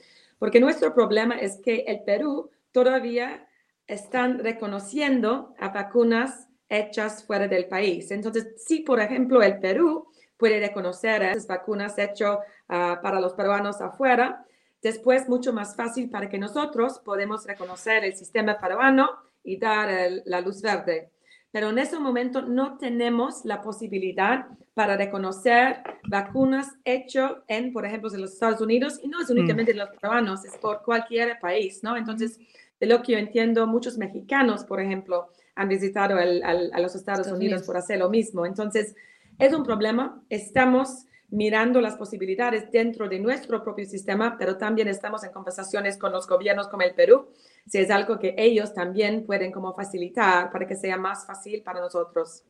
[0.40, 3.46] porque nuestro problema es que el Perú todavía
[3.86, 8.10] están reconociendo a vacunas hechas fuera del país.
[8.10, 13.80] Entonces, si por ejemplo el Perú puede reconocer esas vacunas hechas ah, para los peruanos
[13.80, 14.44] afuera,
[14.82, 19.10] después mucho más fácil para que nosotros podemos reconocer el sistema peruano
[19.42, 21.10] y dar el- la luz verde.
[21.52, 28.12] Pero en ese momento no tenemos la posibilidad para reconocer vacunas hechas en, por ejemplo,
[28.12, 31.82] en los Estados Unidos, y no es únicamente de los peruanos, es por cualquier país,
[31.82, 31.96] ¿no?
[31.96, 32.38] Entonces,
[32.78, 36.94] de lo que yo entiendo, muchos mexicanos, por ejemplo, han visitado el- al- a los
[36.94, 37.66] Estados, Estados Unidos, Unidos.
[37.66, 38.46] por hacer lo mismo.
[38.46, 38.94] Entonces,
[39.38, 40.22] es un problema.
[40.30, 46.12] Estamos mirando las posibilidades dentro de nuestro propio sistema, pero también estamos en conversaciones con
[46.12, 47.26] los gobiernos como el Perú,
[47.66, 51.80] si es algo que ellos también pueden como facilitar para que sea más fácil para
[51.80, 52.44] nosotros.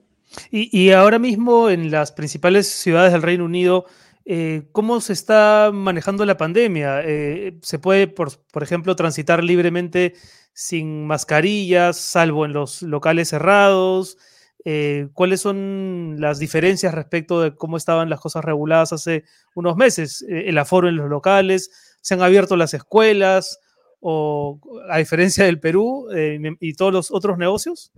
[0.50, 3.86] Y, y ahora mismo en las principales ciudades del Reino Unido,
[4.28, 7.00] eh, ¿cómo se está manejando la pandemia?
[7.04, 10.14] Eh, ¿Se puede, por, ejemplo, transitar libremente
[10.52, 14.18] sin mascarillas, salvo en los locales cerrados?
[14.64, 19.22] Eh, ¿Cuáles son las diferencias respecto de cómo estaban las cosas reguladas hace
[19.54, 20.24] unos meses?
[20.28, 21.70] ¿El aforo en los locales?
[22.00, 23.60] ¿Se han abierto las escuelas?
[24.00, 24.60] ¿O
[24.90, 26.08] a diferencia del Perú
[26.60, 27.92] y todos los otros negocios?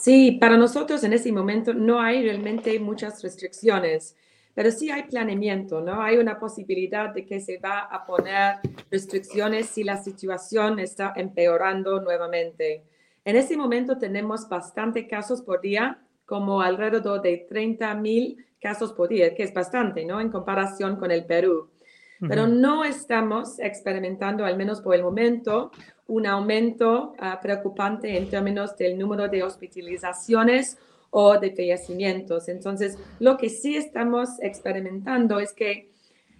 [0.00, 4.14] Sí, para nosotros en ese momento no hay realmente muchas restricciones,
[4.58, 6.02] pero sí hay planeamiento, ¿no?
[6.02, 8.56] Hay una posibilidad de que se va a poner
[8.90, 12.82] restricciones si la situación está empeorando nuevamente.
[13.24, 19.08] En este momento tenemos bastante casos por día, como alrededor de 30 mil casos por
[19.08, 20.20] día, que es bastante, ¿no?
[20.20, 21.70] En comparación con el Perú.
[22.18, 25.70] Pero no estamos experimentando, al menos por el momento,
[26.08, 30.78] un aumento uh, preocupante en términos del número de hospitalizaciones
[31.10, 32.48] o de fallecimientos.
[32.48, 35.90] Entonces, lo que sí estamos experimentando es que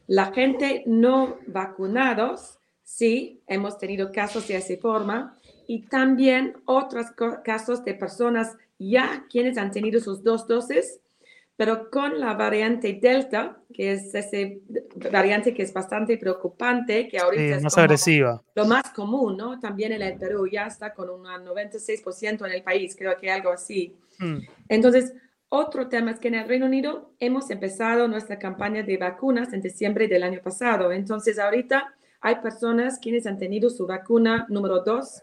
[0.06, 7.06] la gente no vacunados, sí, hemos tenido casos de esa forma, y también otros
[7.44, 11.00] casos de personas ya quienes han tenido sus dos dosis,
[11.58, 14.60] pero con la variante Delta, que es ese
[15.10, 18.40] variante que es bastante preocupante, que ahorita es más agresiva.
[18.54, 19.58] lo más común, ¿no?
[19.58, 23.50] También en el Perú ya está con un 96% en el país, creo que algo
[23.50, 23.92] así.
[24.20, 24.38] Mm.
[24.68, 25.14] Entonces,
[25.48, 29.60] otro tema es que en el Reino Unido hemos empezado nuestra campaña de vacunas en
[29.60, 30.92] diciembre del año pasado.
[30.92, 35.22] Entonces, ahorita hay personas quienes han tenido su vacuna número 2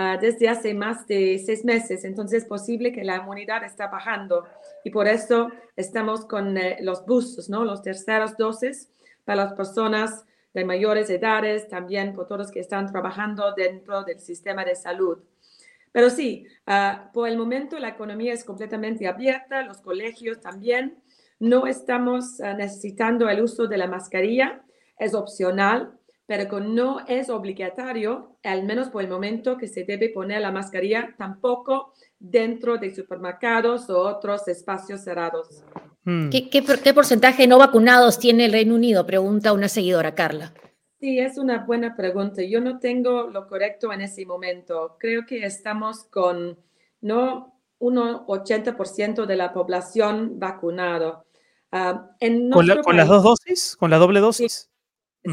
[0.00, 2.04] Ah, desde hace más de seis meses.
[2.04, 4.46] Entonces es posible que la inmunidad está bajando
[4.84, 7.64] y por eso estamos con eh, los boosters, ¿no?
[7.64, 8.88] los terceros dosis
[9.24, 14.20] para las personas de mayores edades, también por todos los que están trabajando dentro del
[14.20, 15.18] sistema de salud.
[15.90, 21.02] Pero sí, uh, por el momento la economía es completamente abierta, los colegios también.
[21.40, 24.62] No estamos uh, necesitando el uso de la mascarilla,
[24.96, 25.97] es opcional
[26.28, 30.52] pero que no es obligatorio, al menos por el momento, que se debe poner la
[30.52, 35.64] mascarilla tampoco dentro de supermercados o otros espacios cerrados.
[36.04, 36.28] Hmm.
[36.28, 39.06] ¿Qué, porcentaje de no vacunados tiene el Reino Unido?
[39.06, 40.52] Pregunta una seguidora, Carla.
[41.00, 42.42] Sí, es una buena pregunta.
[42.42, 44.96] Yo no tengo lo correcto en ese momento.
[45.00, 46.58] Creo que estamos con
[47.00, 51.24] no un 80% de la población vacunado.
[51.72, 52.10] Ah,
[52.52, 53.76] ¿Con, las dos dosis?
[53.78, 54.68] ¿Con la doble dosis?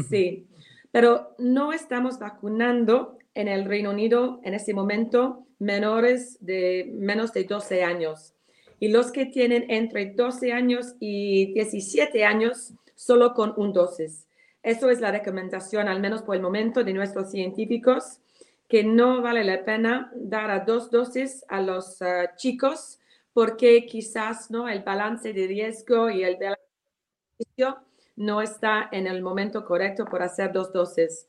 [0.08, 0.48] sí
[0.96, 7.44] pero no estamos vacunando en el Reino Unido en este momento menores de menos de
[7.44, 8.32] 12 años.
[8.80, 14.26] Y los que tienen entre 12 años y 17 años, solo con un dosis.
[14.62, 18.20] Eso es la recomendación, al menos por el momento, de nuestros científicos,
[18.66, 23.00] que no vale la pena dar a dos dosis a los ah, chicos
[23.34, 24.66] porque quizás ¿no?
[24.66, 27.85] el balance de riesgo y el beneficio
[28.16, 31.26] no está en el momento correcto por hacer dos dosis.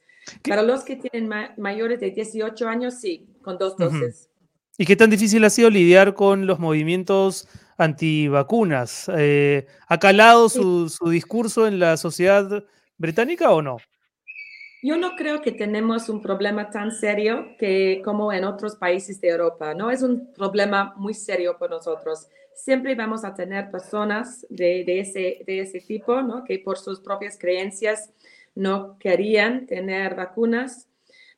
[0.48, 4.30] Para los que tienen mayores de 18 años, sí, con dos dosis.
[4.78, 7.48] ¿Y qué tan difícil ha sido lidiar con los movimientos
[7.78, 9.10] antivacunas?
[9.16, 12.64] Eh, ¿Ha calado su, su discurso en la sociedad
[12.98, 13.78] británica o no?
[14.84, 19.30] Yo no creo que tenemos un problema tan serio que como en otros países de
[19.30, 19.74] Europa.
[19.74, 25.44] No es un problema muy serio por nosotros siempre vamos a tener personas de, ese,
[25.46, 26.44] de ese tipo, ¿no?
[26.44, 28.12] que por sus propias creencias
[28.56, 30.88] no querían tener vacunas,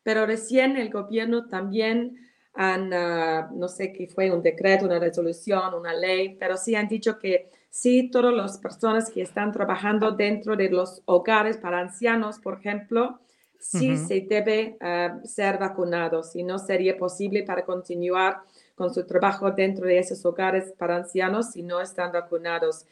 [0.02, 2.16] pero recién el gobierno también
[2.54, 6.88] han, ah, no sé qué fue, un decreto, una resolución, una ley, pero sí han
[6.88, 12.40] dicho que sí, todas las personas que están trabajando dentro de los hogares para ancianos,
[12.40, 13.20] por ejemplo,
[13.60, 18.42] sí se debe ah, ser vacunados y no sería posible para continuar
[18.76, 22.86] con su trabajo dentro de esos hogares para ancianos si no están vacunados.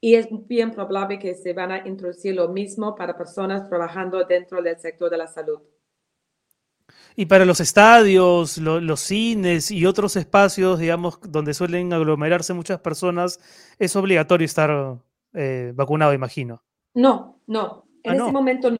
[0.00, 4.62] Y es bien probable que se van a introducir lo mismo para personas trabajando dentro
[4.62, 5.60] del sector de la salud.
[7.16, 13.38] Y para los estadios, los cines y otros espacios, digamos, donde suelen aglomerarse muchas personas,
[13.78, 14.98] es obligatorio estar
[15.32, 16.62] eh, vacunado, imagino.
[16.94, 17.86] No, no.
[18.02, 18.76] En ah, ese momento no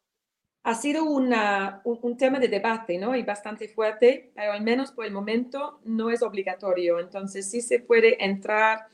[0.64, 3.14] ha sido una, un, tema de debate, ¿no?
[3.14, 6.98] Y bastante fuerte, pero al menos por el momento no es obligatorio.
[6.98, 8.86] Entonces sí se puede entrar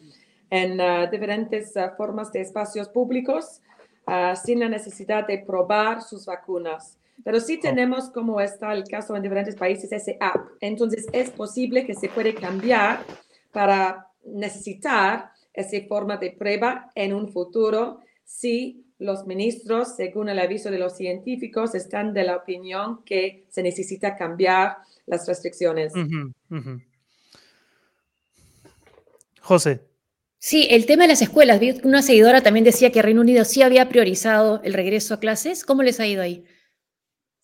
[0.50, 3.60] en ah, diferentes ah, formas de espacios públicos
[4.04, 6.98] ah, sin la necesidad de probar sus vacunas.
[7.22, 10.48] Pero sí tenemos, como está el caso en diferentes países, ese app.
[10.60, 13.04] Entonces es posible que se puede cambiar
[13.52, 20.70] para necesitar esa forma de prueba en un futuro si los ministros, según el aviso
[20.70, 24.76] de los científicos, están de la opinión que se necesita cambiar
[25.06, 25.92] las restricciones.
[29.40, 29.80] José.
[30.38, 31.60] Sí, el tema de las escuelas.
[31.82, 35.64] Una seguidora también decía que Reino Unido sí había priorizado el regreso a clases.
[35.64, 36.44] ¿Cómo les ha ido ahí?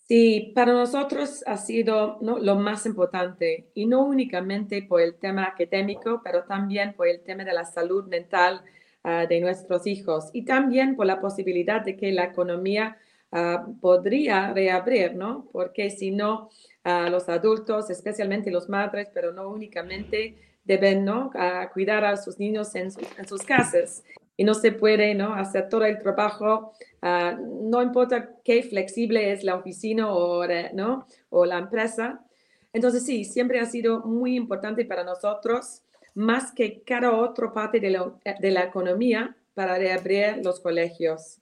[0.08, 6.20] Sí, para nosotros ha sido lo más importante y no únicamente por el tema académico,
[6.22, 8.62] pero también por el tema de la salud mental
[9.08, 12.98] Ah, de nuestros hijos y también por la posibilidad de que la economía
[13.30, 15.46] ah, podría reabrir, ¿no?
[15.52, 16.50] Porque si no,
[16.84, 20.34] uh, los adultos, especialmente los madres, pero no únicamente,
[20.64, 21.30] deben ¿no?
[21.72, 24.02] cuidar a sus niños en, sus casas.
[24.36, 25.34] y no se puede ¿no?
[25.34, 30.44] hacer todo el trabajo, ah, no importa qué flexible es la oficina o,
[30.74, 31.06] ¿no?
[31.30, 32.24] o la empresa.
[32.72, 35.84] Entonces sí, siempre ha sido muy importante para nosotros,
[36.16, 41.38] más que cada otra parte de la, de la economía, para reabrir los colegios.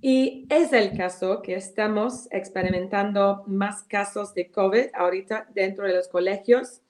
[0.00, 6.08] Y es el caso que estamos experimentando más casos de COVID ahorita dentro de los
[6.08, 6.80] colegios,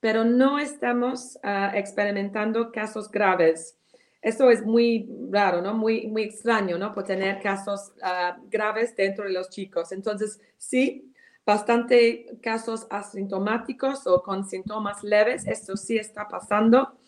[0.00, 3.78] pero no estamos ah, experimentando casos graves.
[4.20, 5.74] Eso es muy raro, ¿no?
[5.74, 6.92] Muy, muy extraño, ¿no?
[6.92, 9.92] Por tener casos ah, graves dentro de los chicos.
[9.92, 11.12] Entonces, sí,
[11.46, 16.98] bastante casos asintomáticos o con síntomas leves, esto sí está pasando,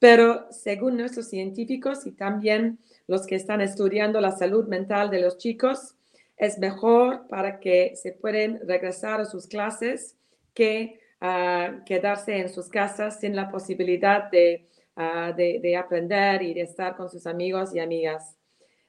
[0.00, 5.38] pero según nuestros científicos y también los que están estudiando la salud mental de los
[5.38, 5.94] chicos,
[6.36, 10.16] es mejor para que se puedan regresar a sus clases
[10.52, 14.28] que ah, quedarse en sus casas sin la posibilidad
[14.96, 18.36] ah, de, de, aprender y de estar con sus amigos y amigas.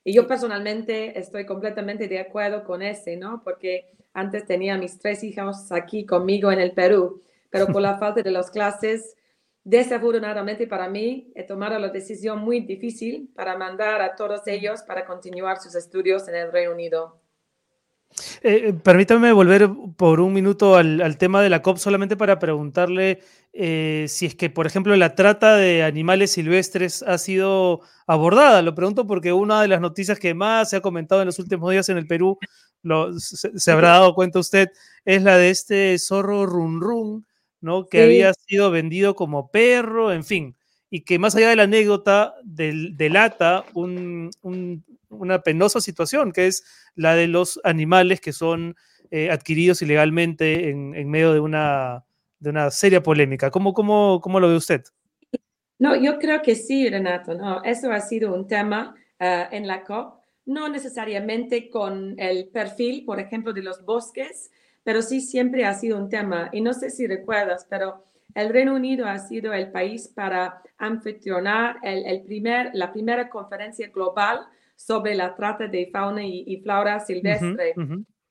[0.03, 3.43] Y yo personalmente estoy completamente de acuerdo con ese, ¿no?
[3.43, 8.21] Porque antes tenía mis tres hijos aquí conmigo en el Perú, pero por la falta
[8.21, 9.15] de las clases
[9.69, 15.05] Desafortunadamente para mí he tomado la decisión muy difícil para mandar a todos ellos para
[15.05, 17.19] continuar sus estudios en el Reino Unido.
[18.41, 23.19] Eh, permítame volver por un minuto al, tema de la COP solamente para preguntarle
[23.51, 28.61] eh, si es que, por ejemplo, la trata de animales silvestres ha sido abordada.
[28.61, 31.69] Lo pregunto porque una de las noticias que más se ha comentado en los últimos
[31.71, 32.37] días en el Perú,
[33.19, 34.69] se, se, habrá dado cuenta usted,
[35.05, 37.27] es la de este zorro run run
[37.61, 37.87] ¿no?
[37.87, 40.55] Que había sido vendido como perro, en fin,
[40.89, 46.63] y que más allá de la anécdota delata una penosa situación, que es
[46.95, 48.75] la de los animales que son
[49.11, 52.05] eh, adquiridos ilegalmente en, medio de una,
[52.39, 53.51] de una seria polémica.
[53.51, 54.83] ¿Cómo, cómo, cómo lo ve usted?
[55.79, 57.35] No, yo creo que sí, Renato.
[57.35, 60.16] No, eso ha sido un tema ah, en la COP,
[60.47, 64.49] no necesariamente con el perfil, por ejemplo, de los bosques,
[64.83, 66.49] pero sí siempre ha sido un tema.
[66.53, 71.77] Y no sé si recuerdas, pero el Reino Unido ha sido el país para anfitrionar
[71.83, 74.39] el, primer, la primera conferencia global
[74.75, 77.75] sobre la trata de fauna y, flora silvestre.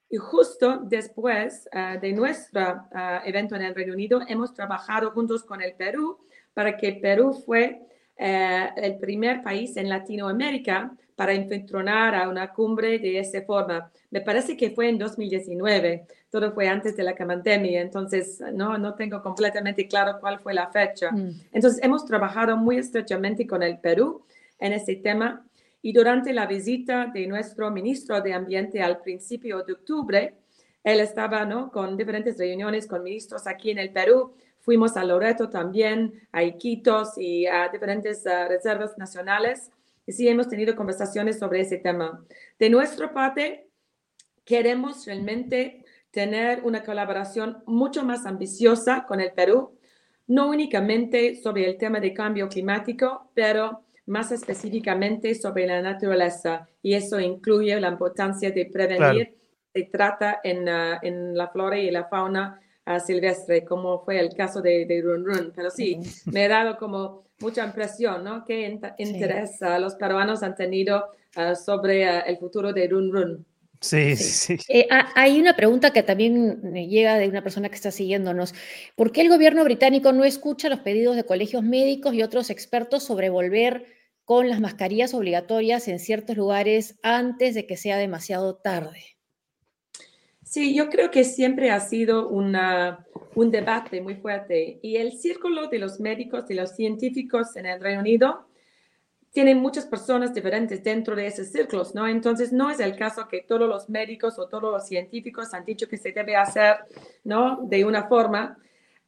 [0.08, 2.62] Y justo después uh, de nuestro
[2.92, 6.18] uh, evento en el Reino Unido, hemos trabajado juntos con el Perú
[6.54, 7.80] para que Perú fue
[8.18, 13.90] uh, el primer país en Latinoamérica para anfitrionar a una cumbre de esa forma.
[14.10, 18.94] Me parece que fue en 2019 todo fue antes de la pandemia, entonces no, no
[18.94, 21.10] tengo completamente claro cuál fue la fecha.
[21.10, 21.30] Mm.
[21.52, 24.22] Entonces hemos trabajado muy estrechamente con el Perú
[24.58, 25.46] en este tema
[25.80, 30.34] y durante la visita de nuestro ministro de Ambiente al principio de octubre,
[30.84, 31.70] él estaba ¿no?
[31.70, 34.34] con diferentes reuniones con ministros aquí en el Perú.
[34.60, 39.70] Fuimos a Loreto también, a Iquitos y a diferentes uh, reservas nacionales.
[40.06, 42.24] Y sí hemos tenido conversaciones sobre ese tema.
[42.58, 43.68] De nuestra parte,
[44.44, 49.78] queremos realmente tener una colaboración mucho más ambiciosa con el Perú,
[50.28, 56.68] no únicamente sobre el tema de cambio climático, pero más específicamente sobre la naturaleza.
[56.80, 59.36] Y eso incluye la importancia de prevenir
[59.76, 64.34] se trata en, ah, en, la flora y la fauna uh, silvestre, como fue el
[64.34, 65.52] caso de, de Run Run.
[65.54, 68.44] Pero sí, me ha dado como mucha impresión, ¿no?
[68.44, 71.06] ¿Qué interés los peruanos han tenido
[71.36, 73.46] uh, sobre el futuro de Run Run?
[73.80, 74.56] Sí, sí.
[74.68, 78.54] Eh, hay una pregunta que también llega de una persona que está siguiéndonos.
[78.94, 83.04] ¿Por qué el gobierno británico no escucha los pedidos de colegios médicos y otros expertos
[83.04, 83.86] sobre volver
[84.24, 89.15] con las mascarillas obligatorias en ciertos lugares antes de que sea demasiado tarde?
[90.46, 95.66] Sí, yo creo que siempre ha sido una, un debate muy fuerte y el círculo
[95.66, 98.46] de los médicos y los científicos en el Reino Unido
[99.32, 102.06] tienen muchas personas diferentes dentro de esos círculos, ¿no?
[102.06, 105.88] Entonces, no es el caso que todos los médicos o todos los científicos han dicho
[105.88, 106.76] que se debe hacer,
[107.24, 107.58] ¿no?
[107.64, 108.56] De una forma.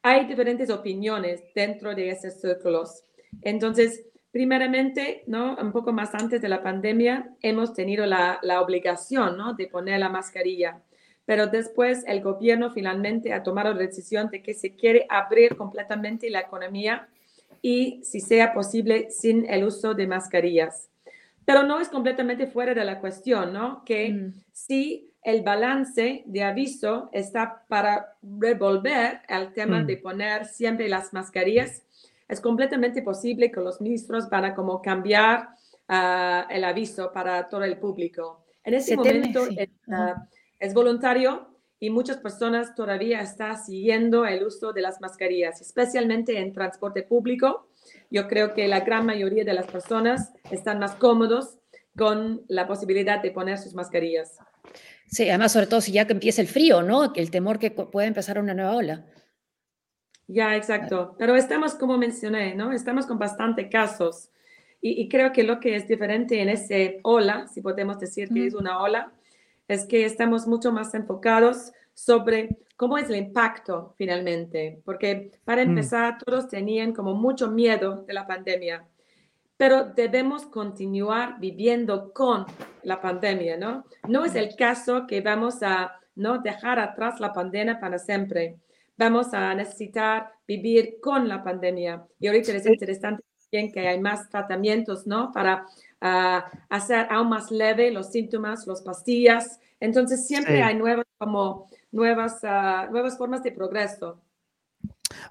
[0.01, 3.05] Hay diferentes opiniones dentro de esos círculos.
[3.41, 5.55] Entonces, primeramente, ¿no?
[5.55, 9.53] Un poco más antes de la pandemia, hemos tenido la, la obligación, ¿no?
[9.53, 10.81] De poner la mascarilla.
[11.29, 16.27] Pero después el gobierno finalmente ha tomado la decisión de que se quiere abrir completamente
[16.31, 17.07] la economía
[17.61, 20.89] y, si sea posible, sin el uso de mascarillas.
[21.45, 23.83] Pero no es completamente fuera de la cuestión, ¿no?
[23.85, 24.33] Que mm.
[24.51, 29.85] si el balance de aviso está para revolver el tema mm.
[29.85, 31.83] de poner siempre las mascarillas,
[32.27, 35.49] es completamente posible que los ministros van a como cambiar
[35.87, 38.47] ah, el aviso para todo el público.
[38.63, 39.47] En ese momento
[39.91, 40.25] ah,
[40.59, 41.49] es voluntario,
[41.79, 47.67] y muchas personas todavía están siguiendo el uso de las mascarillas, especialmente en transporte público.
[48.11, 51.57] yo creo que la gran mayoría de las personas están más cómodos
[51.95, 54.37] con la posibilidad de poner sus mascarillas.
[55.07, 57.13] Sí, además, sobre todo si ya que empieza el frío, ¿no?
[57.15, 59.05] El temor que puede empezar una nueva ola.
[60.27, 61.15] Ya, exacto.
[61.17, 62.71] Pero estamos, como mencioné, ¿no?
[62.71, 64.29] Estamos con bastante casos.
[64.81, 68.53] Y, creo que lo que es diferente en ese ola, si podemos decir que es
[68.53, 69.11] una ola,
[69.69, 74.81] es que estamos mucho más enfocados sobre cómo es el impacto finalmente.
[74.83, 75.69] Porque para mm.
[75.69, 78.85] empezar, todos tenían como mucho miedo de la pandemia
[79.59, 82.45] pero debemos continuar viviendo con
[82.83, 83.83] la pandemia, ¿no?
[84.07, 88.55] No es el caso que vamos a no dejar atrás la pandemia para siempre.
[88.97, 92.05] Vamos a necesitar vivir con la pandemia.
[92.21, 95.29] Y ahorita es interesante también que hay más tratamientos, ¿no?
[95.33, 95.65] Para
[96.01, 99.59] uh, hacer aún más leve los síntomas, las pastillas.
[99.79, 104.21] Entonces siempre hay nuevas, como nuevas, uh, nuevas formas de progreso.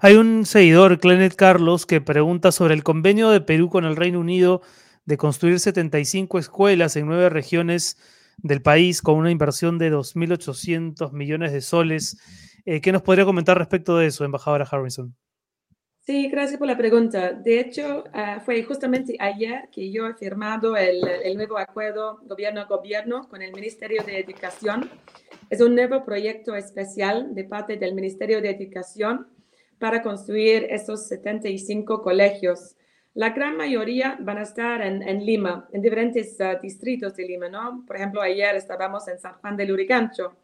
[0.01, 4.19] Hay un seguidor, Clenet Carlos, que pregunta sobre el convenio de Perú con el Reino
[4.19, 4.61] Unido
[5.05, 7.97] de construir 75 escuelas en nueve regiones
[8.37, 12.17] del país con una inversión de 2.800 millones de soles.
[12.65, 15.15] Eh, ¿Qué nos podría comentar respecto de eso, embajadora Harrison?
[16.01, 17.33] Sí, gracias por la pregunta.
[17.33, 22.61] De hecho, ah, fue justamente ayer que yo he firmado el, el nuevo acuerdo gobierno
[22.61, 24.89] a gobierno con el Ministerio de Educación.
[25.49, 29.27] Es un nuevo proyecto especial de parte del Ministerio de Educación
[29.77, 32.75] para construir esos 75 colegios.
[33.13, 37.49] La gran mayoría van a estar en, en Lima, en diferentes ah, distritos de Lima,
[37.49, 37.83] ¿no?
[37.85, 40.37] Por ejemplo, ayer estábamos en San Juan de Lurigancho,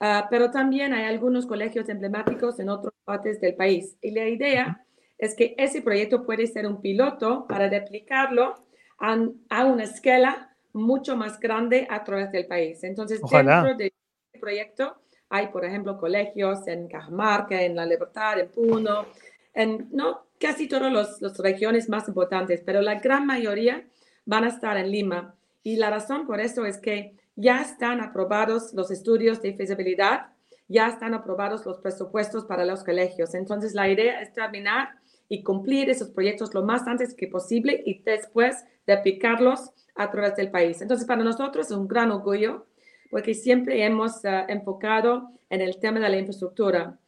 [0.00, 3.96] ah, pero también hay algunos colegios emblemáticos en otras partes del país.
[4.00, 4.84] Y la idea
[5.20, 8.64] es que ese proyecto puede ser un piloto para replicarlo
[8.98, 9.18] a,
[9.50, 12.82] a una escala mucho más grande a través del país.
[12.84, 13.92] Entonces, dentro del
[14.40, 14.96] proyecto
[15.28, 19.06] hay, por ejemplo, colegios en Cajamarca, en La Libertad, en Puno,
[19.52, 23.84] en no, casi todas las regiones más importantes, pero la gran mayoría
[24.24, 25.34] van a estar en Lima.
[25.62, 30.28] Y la razón por eso es que ya están aprobados los estudios de feasibilidad,
[30.66, 33.34] ya están aprobados los presupuestos para los colegios.
[33.34, 34.99] Entonces, la idea es terminar
[35.30, 40.34] y cumplir esos proyectos lo más antes que posible y después de aplicarlos a través
[40.34, 40.82] del país.
[40.82, 42.66] Entonces, para nosotros es un gran orgullo
[43.10, 46.98] porque siempre hemos eh, enfocado en el tema de la infraestructura.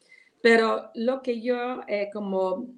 [0.41, 2.69] Pero lo que yo he como,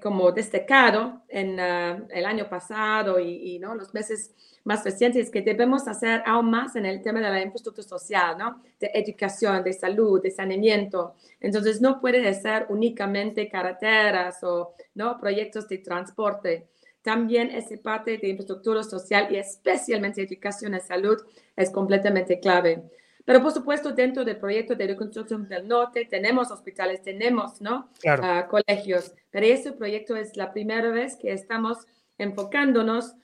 [0.00, 3.74] como destacado en eh, el año pasado y, y, ¿no?
[3.74, 7.42] los meses más recientes es que debemos hacer aún más en el tema de la
[7.42, 8.62] infraestructura social, ¿no?
[8.78, 11.14] de educación, de salud, de saneamiento.
[11.40, 15.18] Entonces, no puede ser únicamente carreteras o ¿no?
[15.18, 16.68] proyectos de transporte
[17.02, 21.16] también esa parte de infraestructura social y especialmente educación y salud
[21.56, 22.82] es completamente clave.
[23.24, 27.90] Pero por supuesto, dentro del proyecto de reconstrucción del norte tenemos hospitales, tenemos ¿no?
[28.06, 31.86] Ah, colegios, pero ese proyecto es la primera vez que estamos
[32.18, 33.14] enfocándonos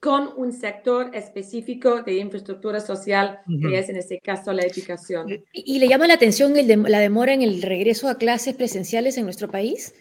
[0.00, 5.44] con un sector específico de infraestructura social, que es en este caso la educación.
[5.52, 9.48] ¿Y, le llama la atención la demora en el regreso a clases presenciales en nuestro
[9.48, 9.94] país?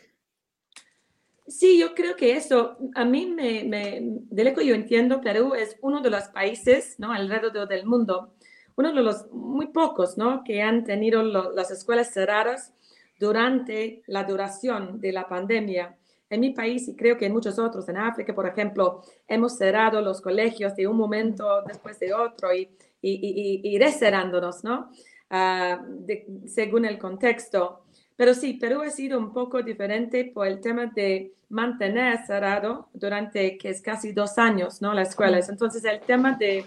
[1.47, 5.53] Sí, yo creo que eso, a mí me, me de lo que yo entiendo, Perú
[5.53, 7.11] es uno de los países, ¿no?
[7.11, 8.35] Alrededor del mundo,
[8.77, 10.43] uno de los muy pocos, ¿no?
[10.45, 12.73] Que han tenido las escuelas cerradas
[13.19, 15.97] durante la duración de la pandemia.
[16.29, 19.99] En mi país y creo que en muchos otros, en África, por ejemplo, hemos cerrado
[20.01, 22.69] los colegios de un momento después de otro y,
[23.01, 24.91] y, y, y recerrándonos, ¿no?
[25.31, 26.05] Uh,
[26.47, 27.83] según el contexto.
[28.15, 33.57] Pero sí, Perú ha sido un poco diferente por el tema de mantener cerrado durante
[33.57, 34.93] que es casi dos años, ¿no?
[34.93, 35.49] Las escuelas.
[35.49, 36.65] Entonces, el tema de,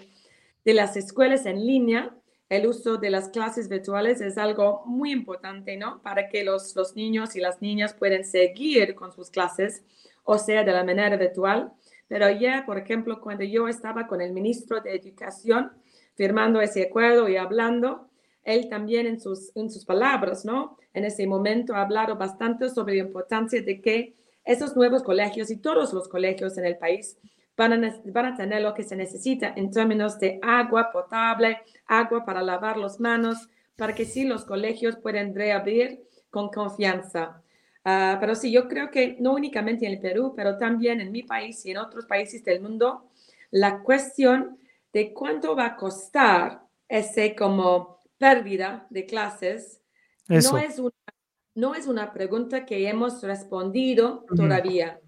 [0.65, 2.15] de las escuelas en línea,
[2.53, 6.03] el uso de las clases virtuales es algo muy importante, ¿no?
[6.03, 9.83] Para que los, los niños y las niñas puedan seguir con sus clases,
[10.23, 11.73] o sea, de la manera virtual.
[12.09, 15.73] Pero ya, por ejemplo, cuando yo estaba con el ministro de Educación
[16.15, 18.11] firmando ese acuerdo y hablando,
[18.45, 20.77] él también en sus, en sus palabras, ¿no?
[20.93, 25.57] En ese momento ha hablado bastante sobre la importancia de que esos nuevos colegios y
[25.57, 27.17] todos los colegios en el país
[27.57, 32.25] van a, van a tener lo que se necesita en términos de agua potable, agua
[32.25, 37.43] para lavar las manos, para que sí los colegios puedan reabrir con confianza.
[37.85, 41.25] Uh, pero sí, yo creo que no únicamente en el Perú, pero también en mi
[41.25, 43.11] país y en otros países del mundo,
[43.51, 44.59] la cuestión
[44.93, 49.81] de cuánto va a costar ese como pérdida de clases
[50.29, 50.93] no es, una,
[51.55, 55.01] no es una pregunta que hemos respondido todavía.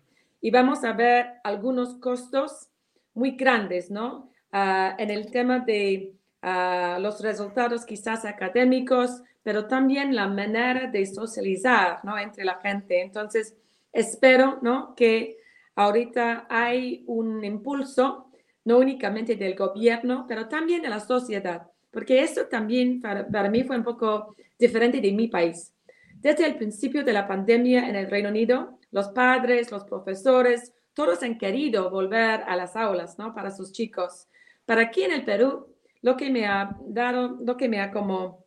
[0.44, 2.68] Y vamos a ver algunos costos
[3.14, 4.30] muy grandes, ¿no?
[4.52, 11.06] Ah, en el tema de ah, los resultados quizás académicos, pero también la manera de
[11.06, 12.18] socializar, ¿no?
[12.18, 13.00] Entre la gente.
[13.00, 13.56] Entonces,
[13.90, 14.94] espero ¿no?
[14.94, 15.38] que
[15.76, 18.30] ahorita hay un impulso,
[18.66, 23.64] no únicamente del gobierno, pero también de la sociedad, porque esto también para, para mí
[23.64, 25.72] fue un poco diferente de mi país.
[26.16, 31.20] Desde el principio de la pandemia en el Reino Unido, los padres, los profesores, todos
[31.24, 33.34] han querido volver a las aulas, ¿no?
[33.34, 34.28] Para sus chicos.
[34.64, 35.66] Para aquí en el Perú,
[36.00, 38.46] lo que me ha dado, lo que me ha como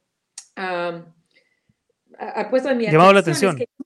[0.55, 1.03] ha,
[2.49, 3.57] puesto en mi llamado la atención.
[3.59, 3.85] Es que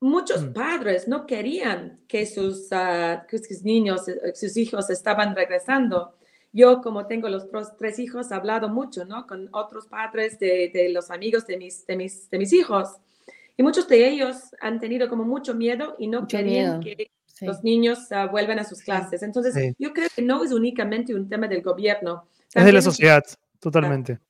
[0.00, 0.52] muchos mm.
[0.52, 4.02] padres no querían que sus, uh, que sus niños,
[4.34, 6.14] sus hijos estaban regresando.
[6.52, 9.26] Yo, como tengo los tres hijos, he hablado mucho, ¿no?
[9.26, 12.96] Con otros padres de, de los amigos de mis, de, mis, de mis hijos.
[13.56, 17.98] Y muchos de ellos han tenido como mucho miedo y no querían que los niños
[18.10, 19.22] uh, vuelvan a sus clases.
[19.22, 22.28] Entonces, yo creo que no es únicamente un tema del gobierno.
[22.54, 23.22] es de la sociedad,
[23.60, 24.20] totalmente.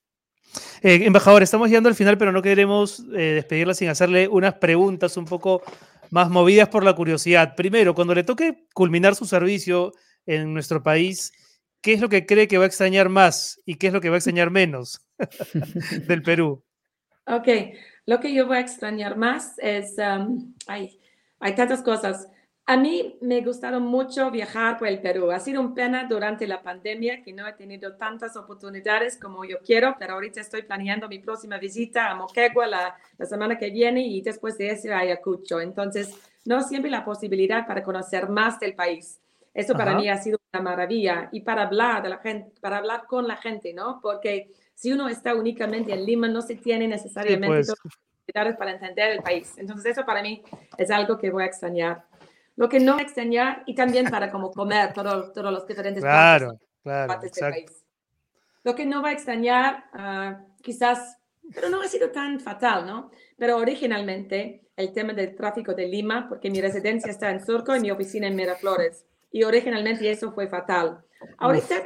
[0.82, 5.16] Eh, embajador, estamos llegando al final, pero no queremos eh, despedirla sin hacerle unas preguntas
[5.16, 5.62] un poco
[6.10, 7.54] más movidas por la curiosidad.
[7.56, 9.92] Primero, cuando le toque culminar su servicio
[10.24, 11.32] en nuestro país,
[11.80, 14.08] ¿qué es lo que cree que va a extrañar más y qué es lo que
[14.08, 15.06] va a extrañar menos
[16.06, 16.62] del Perú?
[17.26, 17.48] Ok,
[18.06, 22.28] lo que yo voy a extrañar más es, um, hay tantas cosas.
[22.68, 25.30] A mí me gustaron mucho viajar por el Perú.
[25.30, 29.58] Ha sido una pena durante la pandemia que no he tenido tantas oportunidades como yo
[29.64, 34.04] quiero, pero ahorita estoy planeando mi próxima visita a Moquegua la, la semana que viene
[34.04, 35.60] y después de eso a Ayacucho.
[35.60, 39.20] Entonces, no siempre la posibilidad para conocer más del país.
[39.54, 43.06] Eso para mí ha sido una maravilla y para hablar de la gente, para hablar
[43.06, 44.00] con la gente, ¿no?
[44.02, 47.72] Porque si uno está únicamente en Lima, no se tiene necesariamente sí,
[48.32, 48.56] pues.
[48.56, 49.54] para entender el país.
[49.56, 50.42] Entonces, eso para mí
[50.76, 52.04] es algo que voy a extrañar.
[52.56, 57.32] Lo que no extrañar y también para como comer todos los diferentes claro, claro, partes
[57.32, 57.84] del país.
[58.64, 61.18] Lo que no va a extrañar, uh, quizás,
[61.54, 63.10] pero no ha sido tan fatal, ¿no?
[63.38, 67.80] Pero originalmente el tema del tráfico de Lima, porque mi residencia está en Surco y
[67.80, 69.06] mi oficina en Miraflores.
[69.32, 71.02] Y originalmente eso fue fatal.
[71.38, 71.76] Ahorita,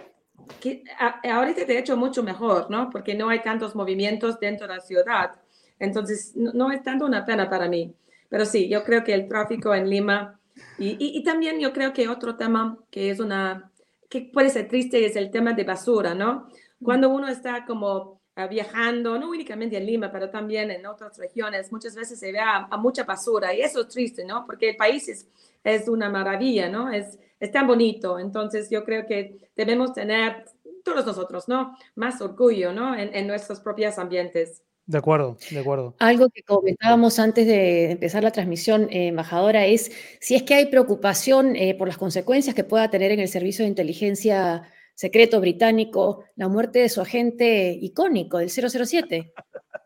[0.61, 0.85] que,
[1.23, 2.91] ahorita de hecho mucho mejor, ¿no?
[2.91, 5.33] Porque no hay tantos movimientos dentro de la ciudad.
[5.79, 7.95] Entonces, no, no es tanto una pena para mí.
[8.29, 10.41] Pero sí, yo creo que el tráfico en Lima
[10.79, 13.71] y, y, también yo creo que otro tema que es una,
[14.09, 16.49] que puede ser triste es el tema de basura, ¿no?
[16.83, 21.71] Cuando uno está como uh, viajando, no únicamente en Lima, pero también en otras regiones,
[21.71, 24.45] muchas veces se ve a, mucha basura y eso es triste, ¿no?
[24.47, 25.29] Porque el país es,
[25.63, 26.91] es una maravilla, ¿no?
[26.91, 28.19] Es, es tan bonito.
[28.19, 30.45] Entonces yo creo que debemos tener
[30.85, 31.77] todos nosotros, ¿no?
[31.97, 32.95] Más orgullo, ¿no?
[32.95, 34.63] En, en nuestros propios ambientes.
[34.87, 35.95] De acuerdo, de acuerdo.
[36.01, 40.67] Algo que comentábamos antes de empezar la transmisión, eh, embajadora, es si es que hay
[40.67, 44.65] preocupación eh, por las consecuencias que pueda tener en el servicio de inteligencia
[45.01, 49.33] secreto británico la muerte de su agente icónico, del 007.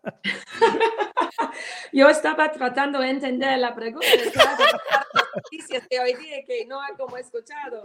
[1.93, 4.09] Yo estaba tratando de entender la pregunta,
[5.37, 7.81] noticias que hoy día que no ha como escuchado.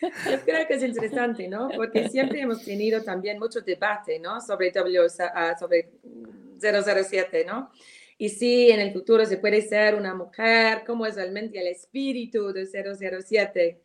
[0.00, 1.68] Yo creo que es interesante, ¿no?
[1.74, 4.40] Porque siempre hemos tenido también mucho debate, ¿no?
[4.40, 5.08] Sobre, w,
[5.58, 5.90] sobre
[6.60, 7.72] 007, ¿no?
[8.20, 12.52] Y si en el futuro se puede ser una mujer, ¿cómo es realmente el espíritu
[12.52, 13.80] de 007?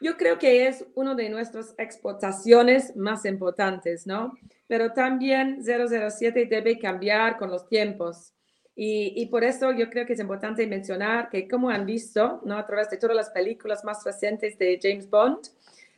[0.00, 4.36] Yo creo que es una de nuestras exportaciones más importantes, ¿no?
[4.66, 8.32] Pero también 007 debe cambiar con los tiempos.
[8.76, 12.58] Y, por eso yo creo que es importante mencionar que como han visto, ¿no?
[12.58, 15.46] A través de todas las películas más recientes de James Bond,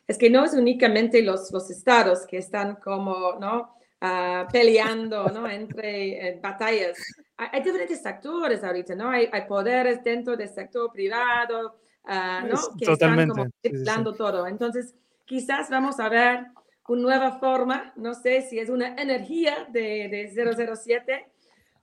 [0.07, 3.75] es que no es únicamente los, los estados que están como, ¿no?
[4.03, 5.49] Uh, peleando, ¿no?
[5.49, 6.99] Entre eh, batallas.
[7.39, 9.11] Hay, diferentes actores ahorita, ¿no?
[9.11, 12.59] Hay, hay poderes dentro del sector privado, uh, ¿no?
[12.79, 13.23] Que Totalmente.
[13.23, 14.47] están como mezclando todo.
[14.47, 16.47] Entonces, quizás vamos a ver
[16.89, 21.27] una nueva forma, no sé si es una energía de, de 007,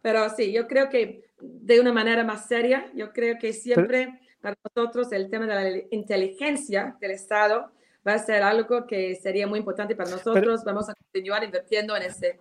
[0.02, 4.58] pero sí, yo creo que de una manera más seria, yo creo que siempre para
[4.64, 7.72] nosotros el tema de la inteligencia del Estado
[8.06, 10.64] va a ser algo que sería muy importante para nosotros.
[10.66, 12.40] Vamos a continuar invirtiendo en ese.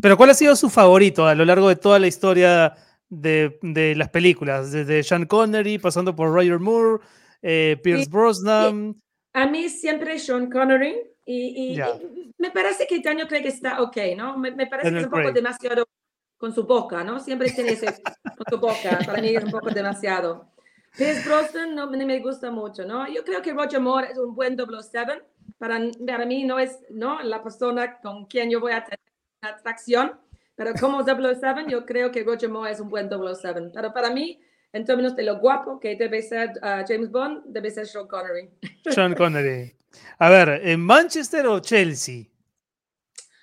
[0.00, 2.74] Pero ¿cuál ha sido su favorito a lo largo de toda la historia
[3.08, 4.70] de, de las películas?
[4.70, 7.02] Desde Sean Connery, pasando por Roger Moore,
[7.42, 9.00] eh, Pierce Brosnan.
[9.32, 10.96] A mí siempre Sean Connery.
[11.24, 11.82] Y, y,
[12.38, 14.38] me parece que este año creo que está ok, ¿no?
[14.38, 15.84] Me, me parece que es un poco demasiado
[16.38, 17.20] con su boca, ¿no?
[17.20, 18.98] Siempre tiene ese con su boca.
[19.04, 20.48] Para mí es un poco demasiado.
[20.96, 23.06] Pierce Brosnan no me gusta mucho, ¿no?
[23.12, 25.22] Yo creo que Roger Moore es un buen 007.
[25.58, 27.20] Para, para mí no es, ¿no?
[27.22, 29.07] La persona con quien yo voy a tener
[29.40, 30.12] atracción.
[30.54, 33.70] Pero como 007, yo creo que Roger Moore es un buen 007.
[33.72, 34.40] Pero para mí,
[34.72, 38.50] en términos de lo guapo que debe ser uh, James Bond, debe ser Sean Connery.
[38.90, 39.74] Sean Connery.
[40.18, 42.26] A ver, ¿en Manchester o Chelsea?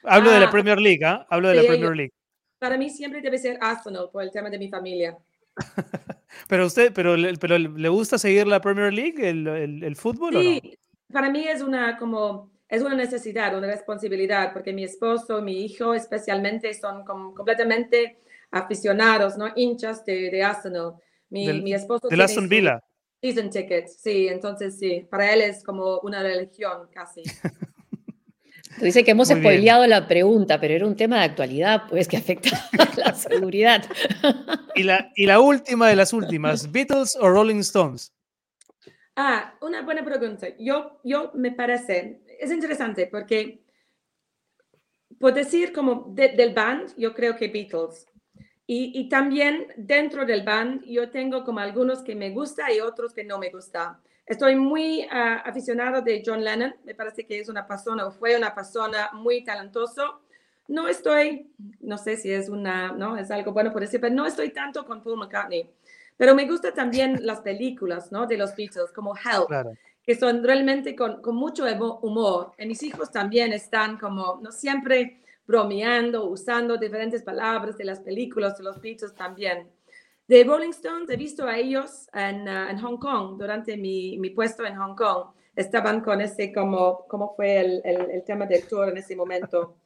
[0.03, 0.51] Hablo ah, de la ah.
[0.51, 1.03] Premier League.
[1.03, 1.25] ¿eh?
[1.29, 2.13] Hablo de sí, la Premier League.
[2.59, 5.17] para mí siempre debe ser Arsenal por el tema de mi familia.
[6.47, 9.47] pero usted, pero, pero ¿le gusta seguir la Premier League, el,
[9.83, 10.33] el, fútbol?
[10.33, 11.13] Sí, o no?
[11.13, 15.93] para mí es una como es una necesidad, una responsabilidad, porque mi esposo, mi hijo
[15.93, 18.19] especialmente son completamente
[18.51, 19.51] aficionados, ¿no?
[19.55, 20.93] Hinchas de, de Arsenal.
[21.30, 22.84] Mi, mi esposo de Aston Villa.
[23.21, 27.23] Season tickets, sí, entonces sí, para él es como una religión casi.
[28.82, 32.49] Dice que hemos spoileado la pregunta, pero era un tema de actualidad, pues, que afecta
[32.78, 33.86] a la seguridad.
[34.76, 38.13] y, la, y la última de las últimas, ¿Beatles o Rolling Stones?
[39.15, 40.47] Ah, una buena pregunta.
[40.59, 43.63] Yo, yo me parece, es interesante porque,
[45.19, 48.07] por decir como del band, yo creo que Beatles.
[48.67, 53.13] Y, y, también dentro del band, yo tengo como algunos que me gusta y otros
[53.13, 54.01] que no me gusta.
[54.25, 58.35] Estoy muy uh, aficionado de John Lennon, me parece que es una persona o fue
[58.35, 60.21] una persona muy talentoso.
[60.67, 64.25] No estoy, no sé si es una, no, es algo bueno por decir, pero no
[64.25, 65.69] estoy tanto con Paul McCartney.
[66.17, 68.25] Pero me gustan también las películas, ¿no?
[68.25, 71.66] De los Beatles, como Help, que son realmente con, con mucho
[72.01, 72.51] humor.
[72.58, 78.58] Y mis hijos también están como, no siempre bromeando, usando diferentes palabras de las películas
[78.58, 79.70] de los Beatles también.
[80.28, 84.32] De Rolling Stones he visto a ellos en, uh, en Hong Kong durante mi, mi,
[84.32, 85.28] puesto en Hong Kong.
[85.56, 89.78] Estaban con ese, como, ¿cómo fue el, el, el tema del tour en ese momento?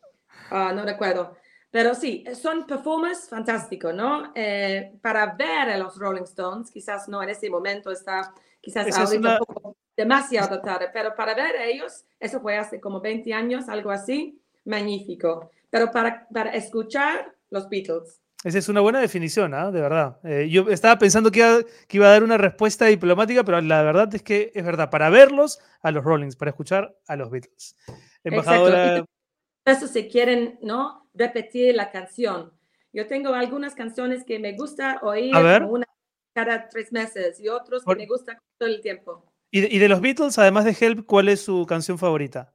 [0.52, 1.36] Uh, no recuerdo.
[1.72, 4.32] Pero sí, son performers fantásticos, ¿no?
[4.34, 9.34] Eh, para ver a los Rolling Stones, quizás no en ese momento está, quizás ahorita
[9.34, 9.69] un poco
[10.00, 14.42] demasiado tarde, pero para ver a ellos, eso fue hace como 20 años, algo así,
[14.64, 15.52] magnífico.
[15.70, 19.70] Pero para, para escuchar los Beatles, esa es una buena definición, ¿ah?
[19.70, 20.18] de verdad.
[20.24, 23.84] Eh, yo estaba pensando que iba, que iba, a dar una respuesta diplomática, pero la
[23.84, 24.90] verdad es que es verdad.
[24.90, 27.76] Para verlos, a los Rollings, para escuchar a los Beatles.
[28.24, 29.04] Embajadora.
[29.66, 31.10] Eso se quieren, ¿no?
[31.14, 32.54] Repetir la canción.
[32.94, 35.86] Yo tengo algunas canciones que me gusta oír una
[36.34, 39.30] cada tres meses y otros que me gustan todo el tiempo.
[39.52, 42.54] ¿Y de, los Beatles, además de Help, cuál es su canción favorita?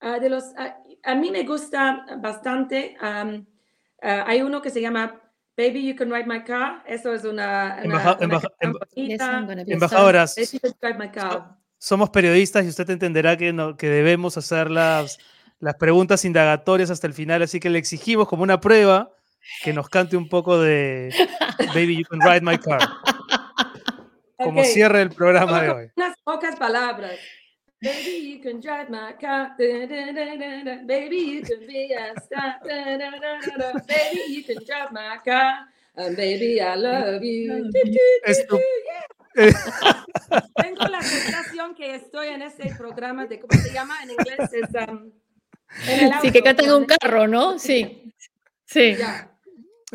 [0.00, 2.96] Uh, de los, uh, a mí me gusta bastante.
[3.02, 3.44] Um,
[4.02, 5.20] Uh, hay uno que se llama
[5.56, 6.84] Baby, You Can Ride My Car.
[6.86, 7.80] Eso es una.
[7.84, 8.18] una,
[9.66, 10.36] embajadoras.
[11.78, 15.18] Somos periodistas y usted entenderá que, no, que debemos hacer las,
[15.60, 19.10] las preguntas indagatorias hasta el final, así que le exigimos como una prueba
[19.62, 21.12] que nos cante un poco de
[21.74, 22.80] Baby, You Can Ride My Car.
[24.38, 25.90] Como cierre el programa de hoy.
[25.96, 27.18] Unas pocas palabras.
[27.80, 29.54] Baby, you can drive my car.
[29.58, 32.58] Baby, you can be a star.
[32.64, 35.68] Baby, you can drive my car.
[35.96, 37.70] And baby, I love you.
[40.56, 44.52] Tengo la sensación que estoy en ese programa de, ¿cómo se llama en inglés?
[44.52, 45.12] Es, um,
[46.22, 47.58] sí, que cantan en un carro, ¿no?
[47.58, 48.14] Sí.
[48.64, 48.96] Sí.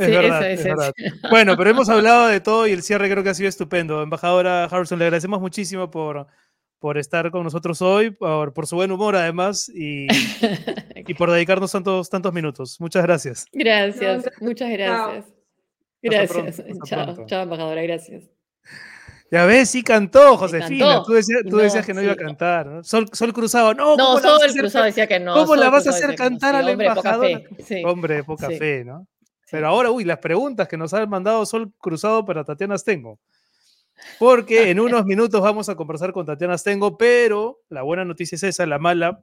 [0.01, 0.93] Es, verdad, es, verdad.
[1.29, 4.01] Bueno, pero hemos hablado de todo y el cierre creo que ha sido estupendo.
[4.01, 6.27] Embajadora Harrison, le agradecemos muchísimo por,
[6.79, 10.07] por estar con nosotros hoy, por, por su buen humor además y,
[11.07, 12.79] y, por dedicarnos tantos, tantos minutos.
[12.79, 13.45] Muchas gracias.
[13.53, 15.25] Gracias, muchas gracias.
[16.01, 16.63] Gracias.
[16.85, 18.23] chao, chao, embajadora, gracias.
[19.31, 21.03] Ya ves, sí cantó, Josefina.
[21.05, 22.67] Tú decías, tú decías que no iba a cantar.
[22.67, 22.83] ¿no?
[22.83, 23.95] Sol, Sol, Cruzado, no.
[23.95, 25.33] No, Sol Cruzado decía que no.
[25.33, 27.39] ¿Cómo la vas a hacer cantar a la hombre, embajadora?
[27.39, 27.83] Poca fe.
[27.85, 29.07] Hombre, poca fe, ¿no?
[29.51, 33.19] Pero ahora, uy, las preguntas que nos ha mandado Sol Cruzado para Tatiana Stengo
[34.19, 38.43] porque en unos minutos vamos a conversar con Tatiana Stengo, pero la buena noticia es
[38.43, 39.21] esa, la mala,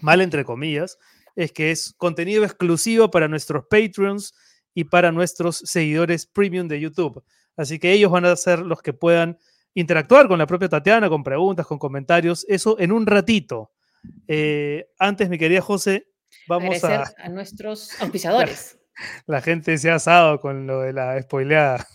[0.00, 0.98] mala entre comillas,
[1.36, 4.34] es que es contenido exclusivo para nuestros Patreons
[4.74, 7.22] y para nuestros seguidores premium de YouTube.
[7.56, 9.38] Así que ellos van a ser los que puedan
[9.74, 13.72] interactuar con la propia Tatiana, con preguntas, con comentarios, eso en un ratito.
[14.26, 16.08] Eh, antes, mi querida José,
[16.46, 17.12] vamos a...
[17.18, 18.77] a nuestros auspiciadores.
[19.26, 21.86] La, gente se ha asado con lo de la spoileada.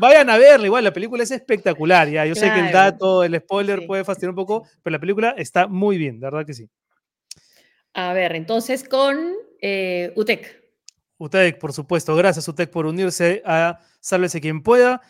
[0.00, 2.26] Vayan a verla, igual la película es espectacular, ya.
[2.26, 5.68] Yo sé que el dato, el spoiler puede fastidiar un poco, pero la película está
[5.68, 6.68] muy bien, de verdad que sí.
[7.92, 10.62] A ver, entonces con eh, UTEC.
[11.18, 12.14] UTEC, por supuesto.
[12.16, 15.00] Gracias, UTEC, por unirse a Sálvese quien pueda.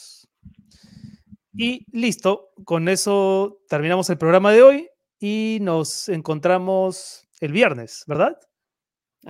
[1.61, 4.89] Y listo, con eso terminamos el programa de hoy
[5.19, 8.37] y nos encontramos el viernes, ¿verdad?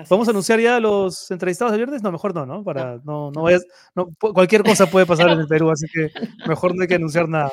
[0.08, 2.04] ¿Vamos a anunciar ya los entrevistados de viernes?
[2.04, 2.64] No, mejor no, ¿no?
[2.64, 3.66] Para no, no, vayas,
[3.96, 6.12] no cualquier cosa puede pasar en el Perú, así que
[6.48, 7.52] mejor no hay que anunciar nada.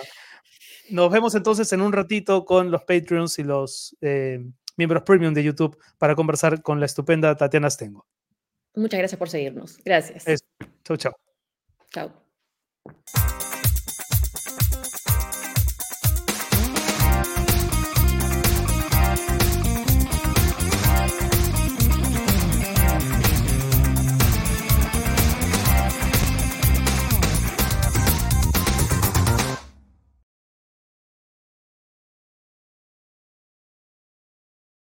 [0.91, 4.45] Nos vemos entonces en un ratito con los Patreons y los eh,
[4.77, 8.07] miembros premium de YouTube para conversar con la estupenda Tatiana Stengo.
[8.75, 9.79] Muchas gracias por seguirnos.
[9.83, 10.27] Gracias.
[10.85, 11.17] Chau, chao.
[11.91, 12.13] Chao.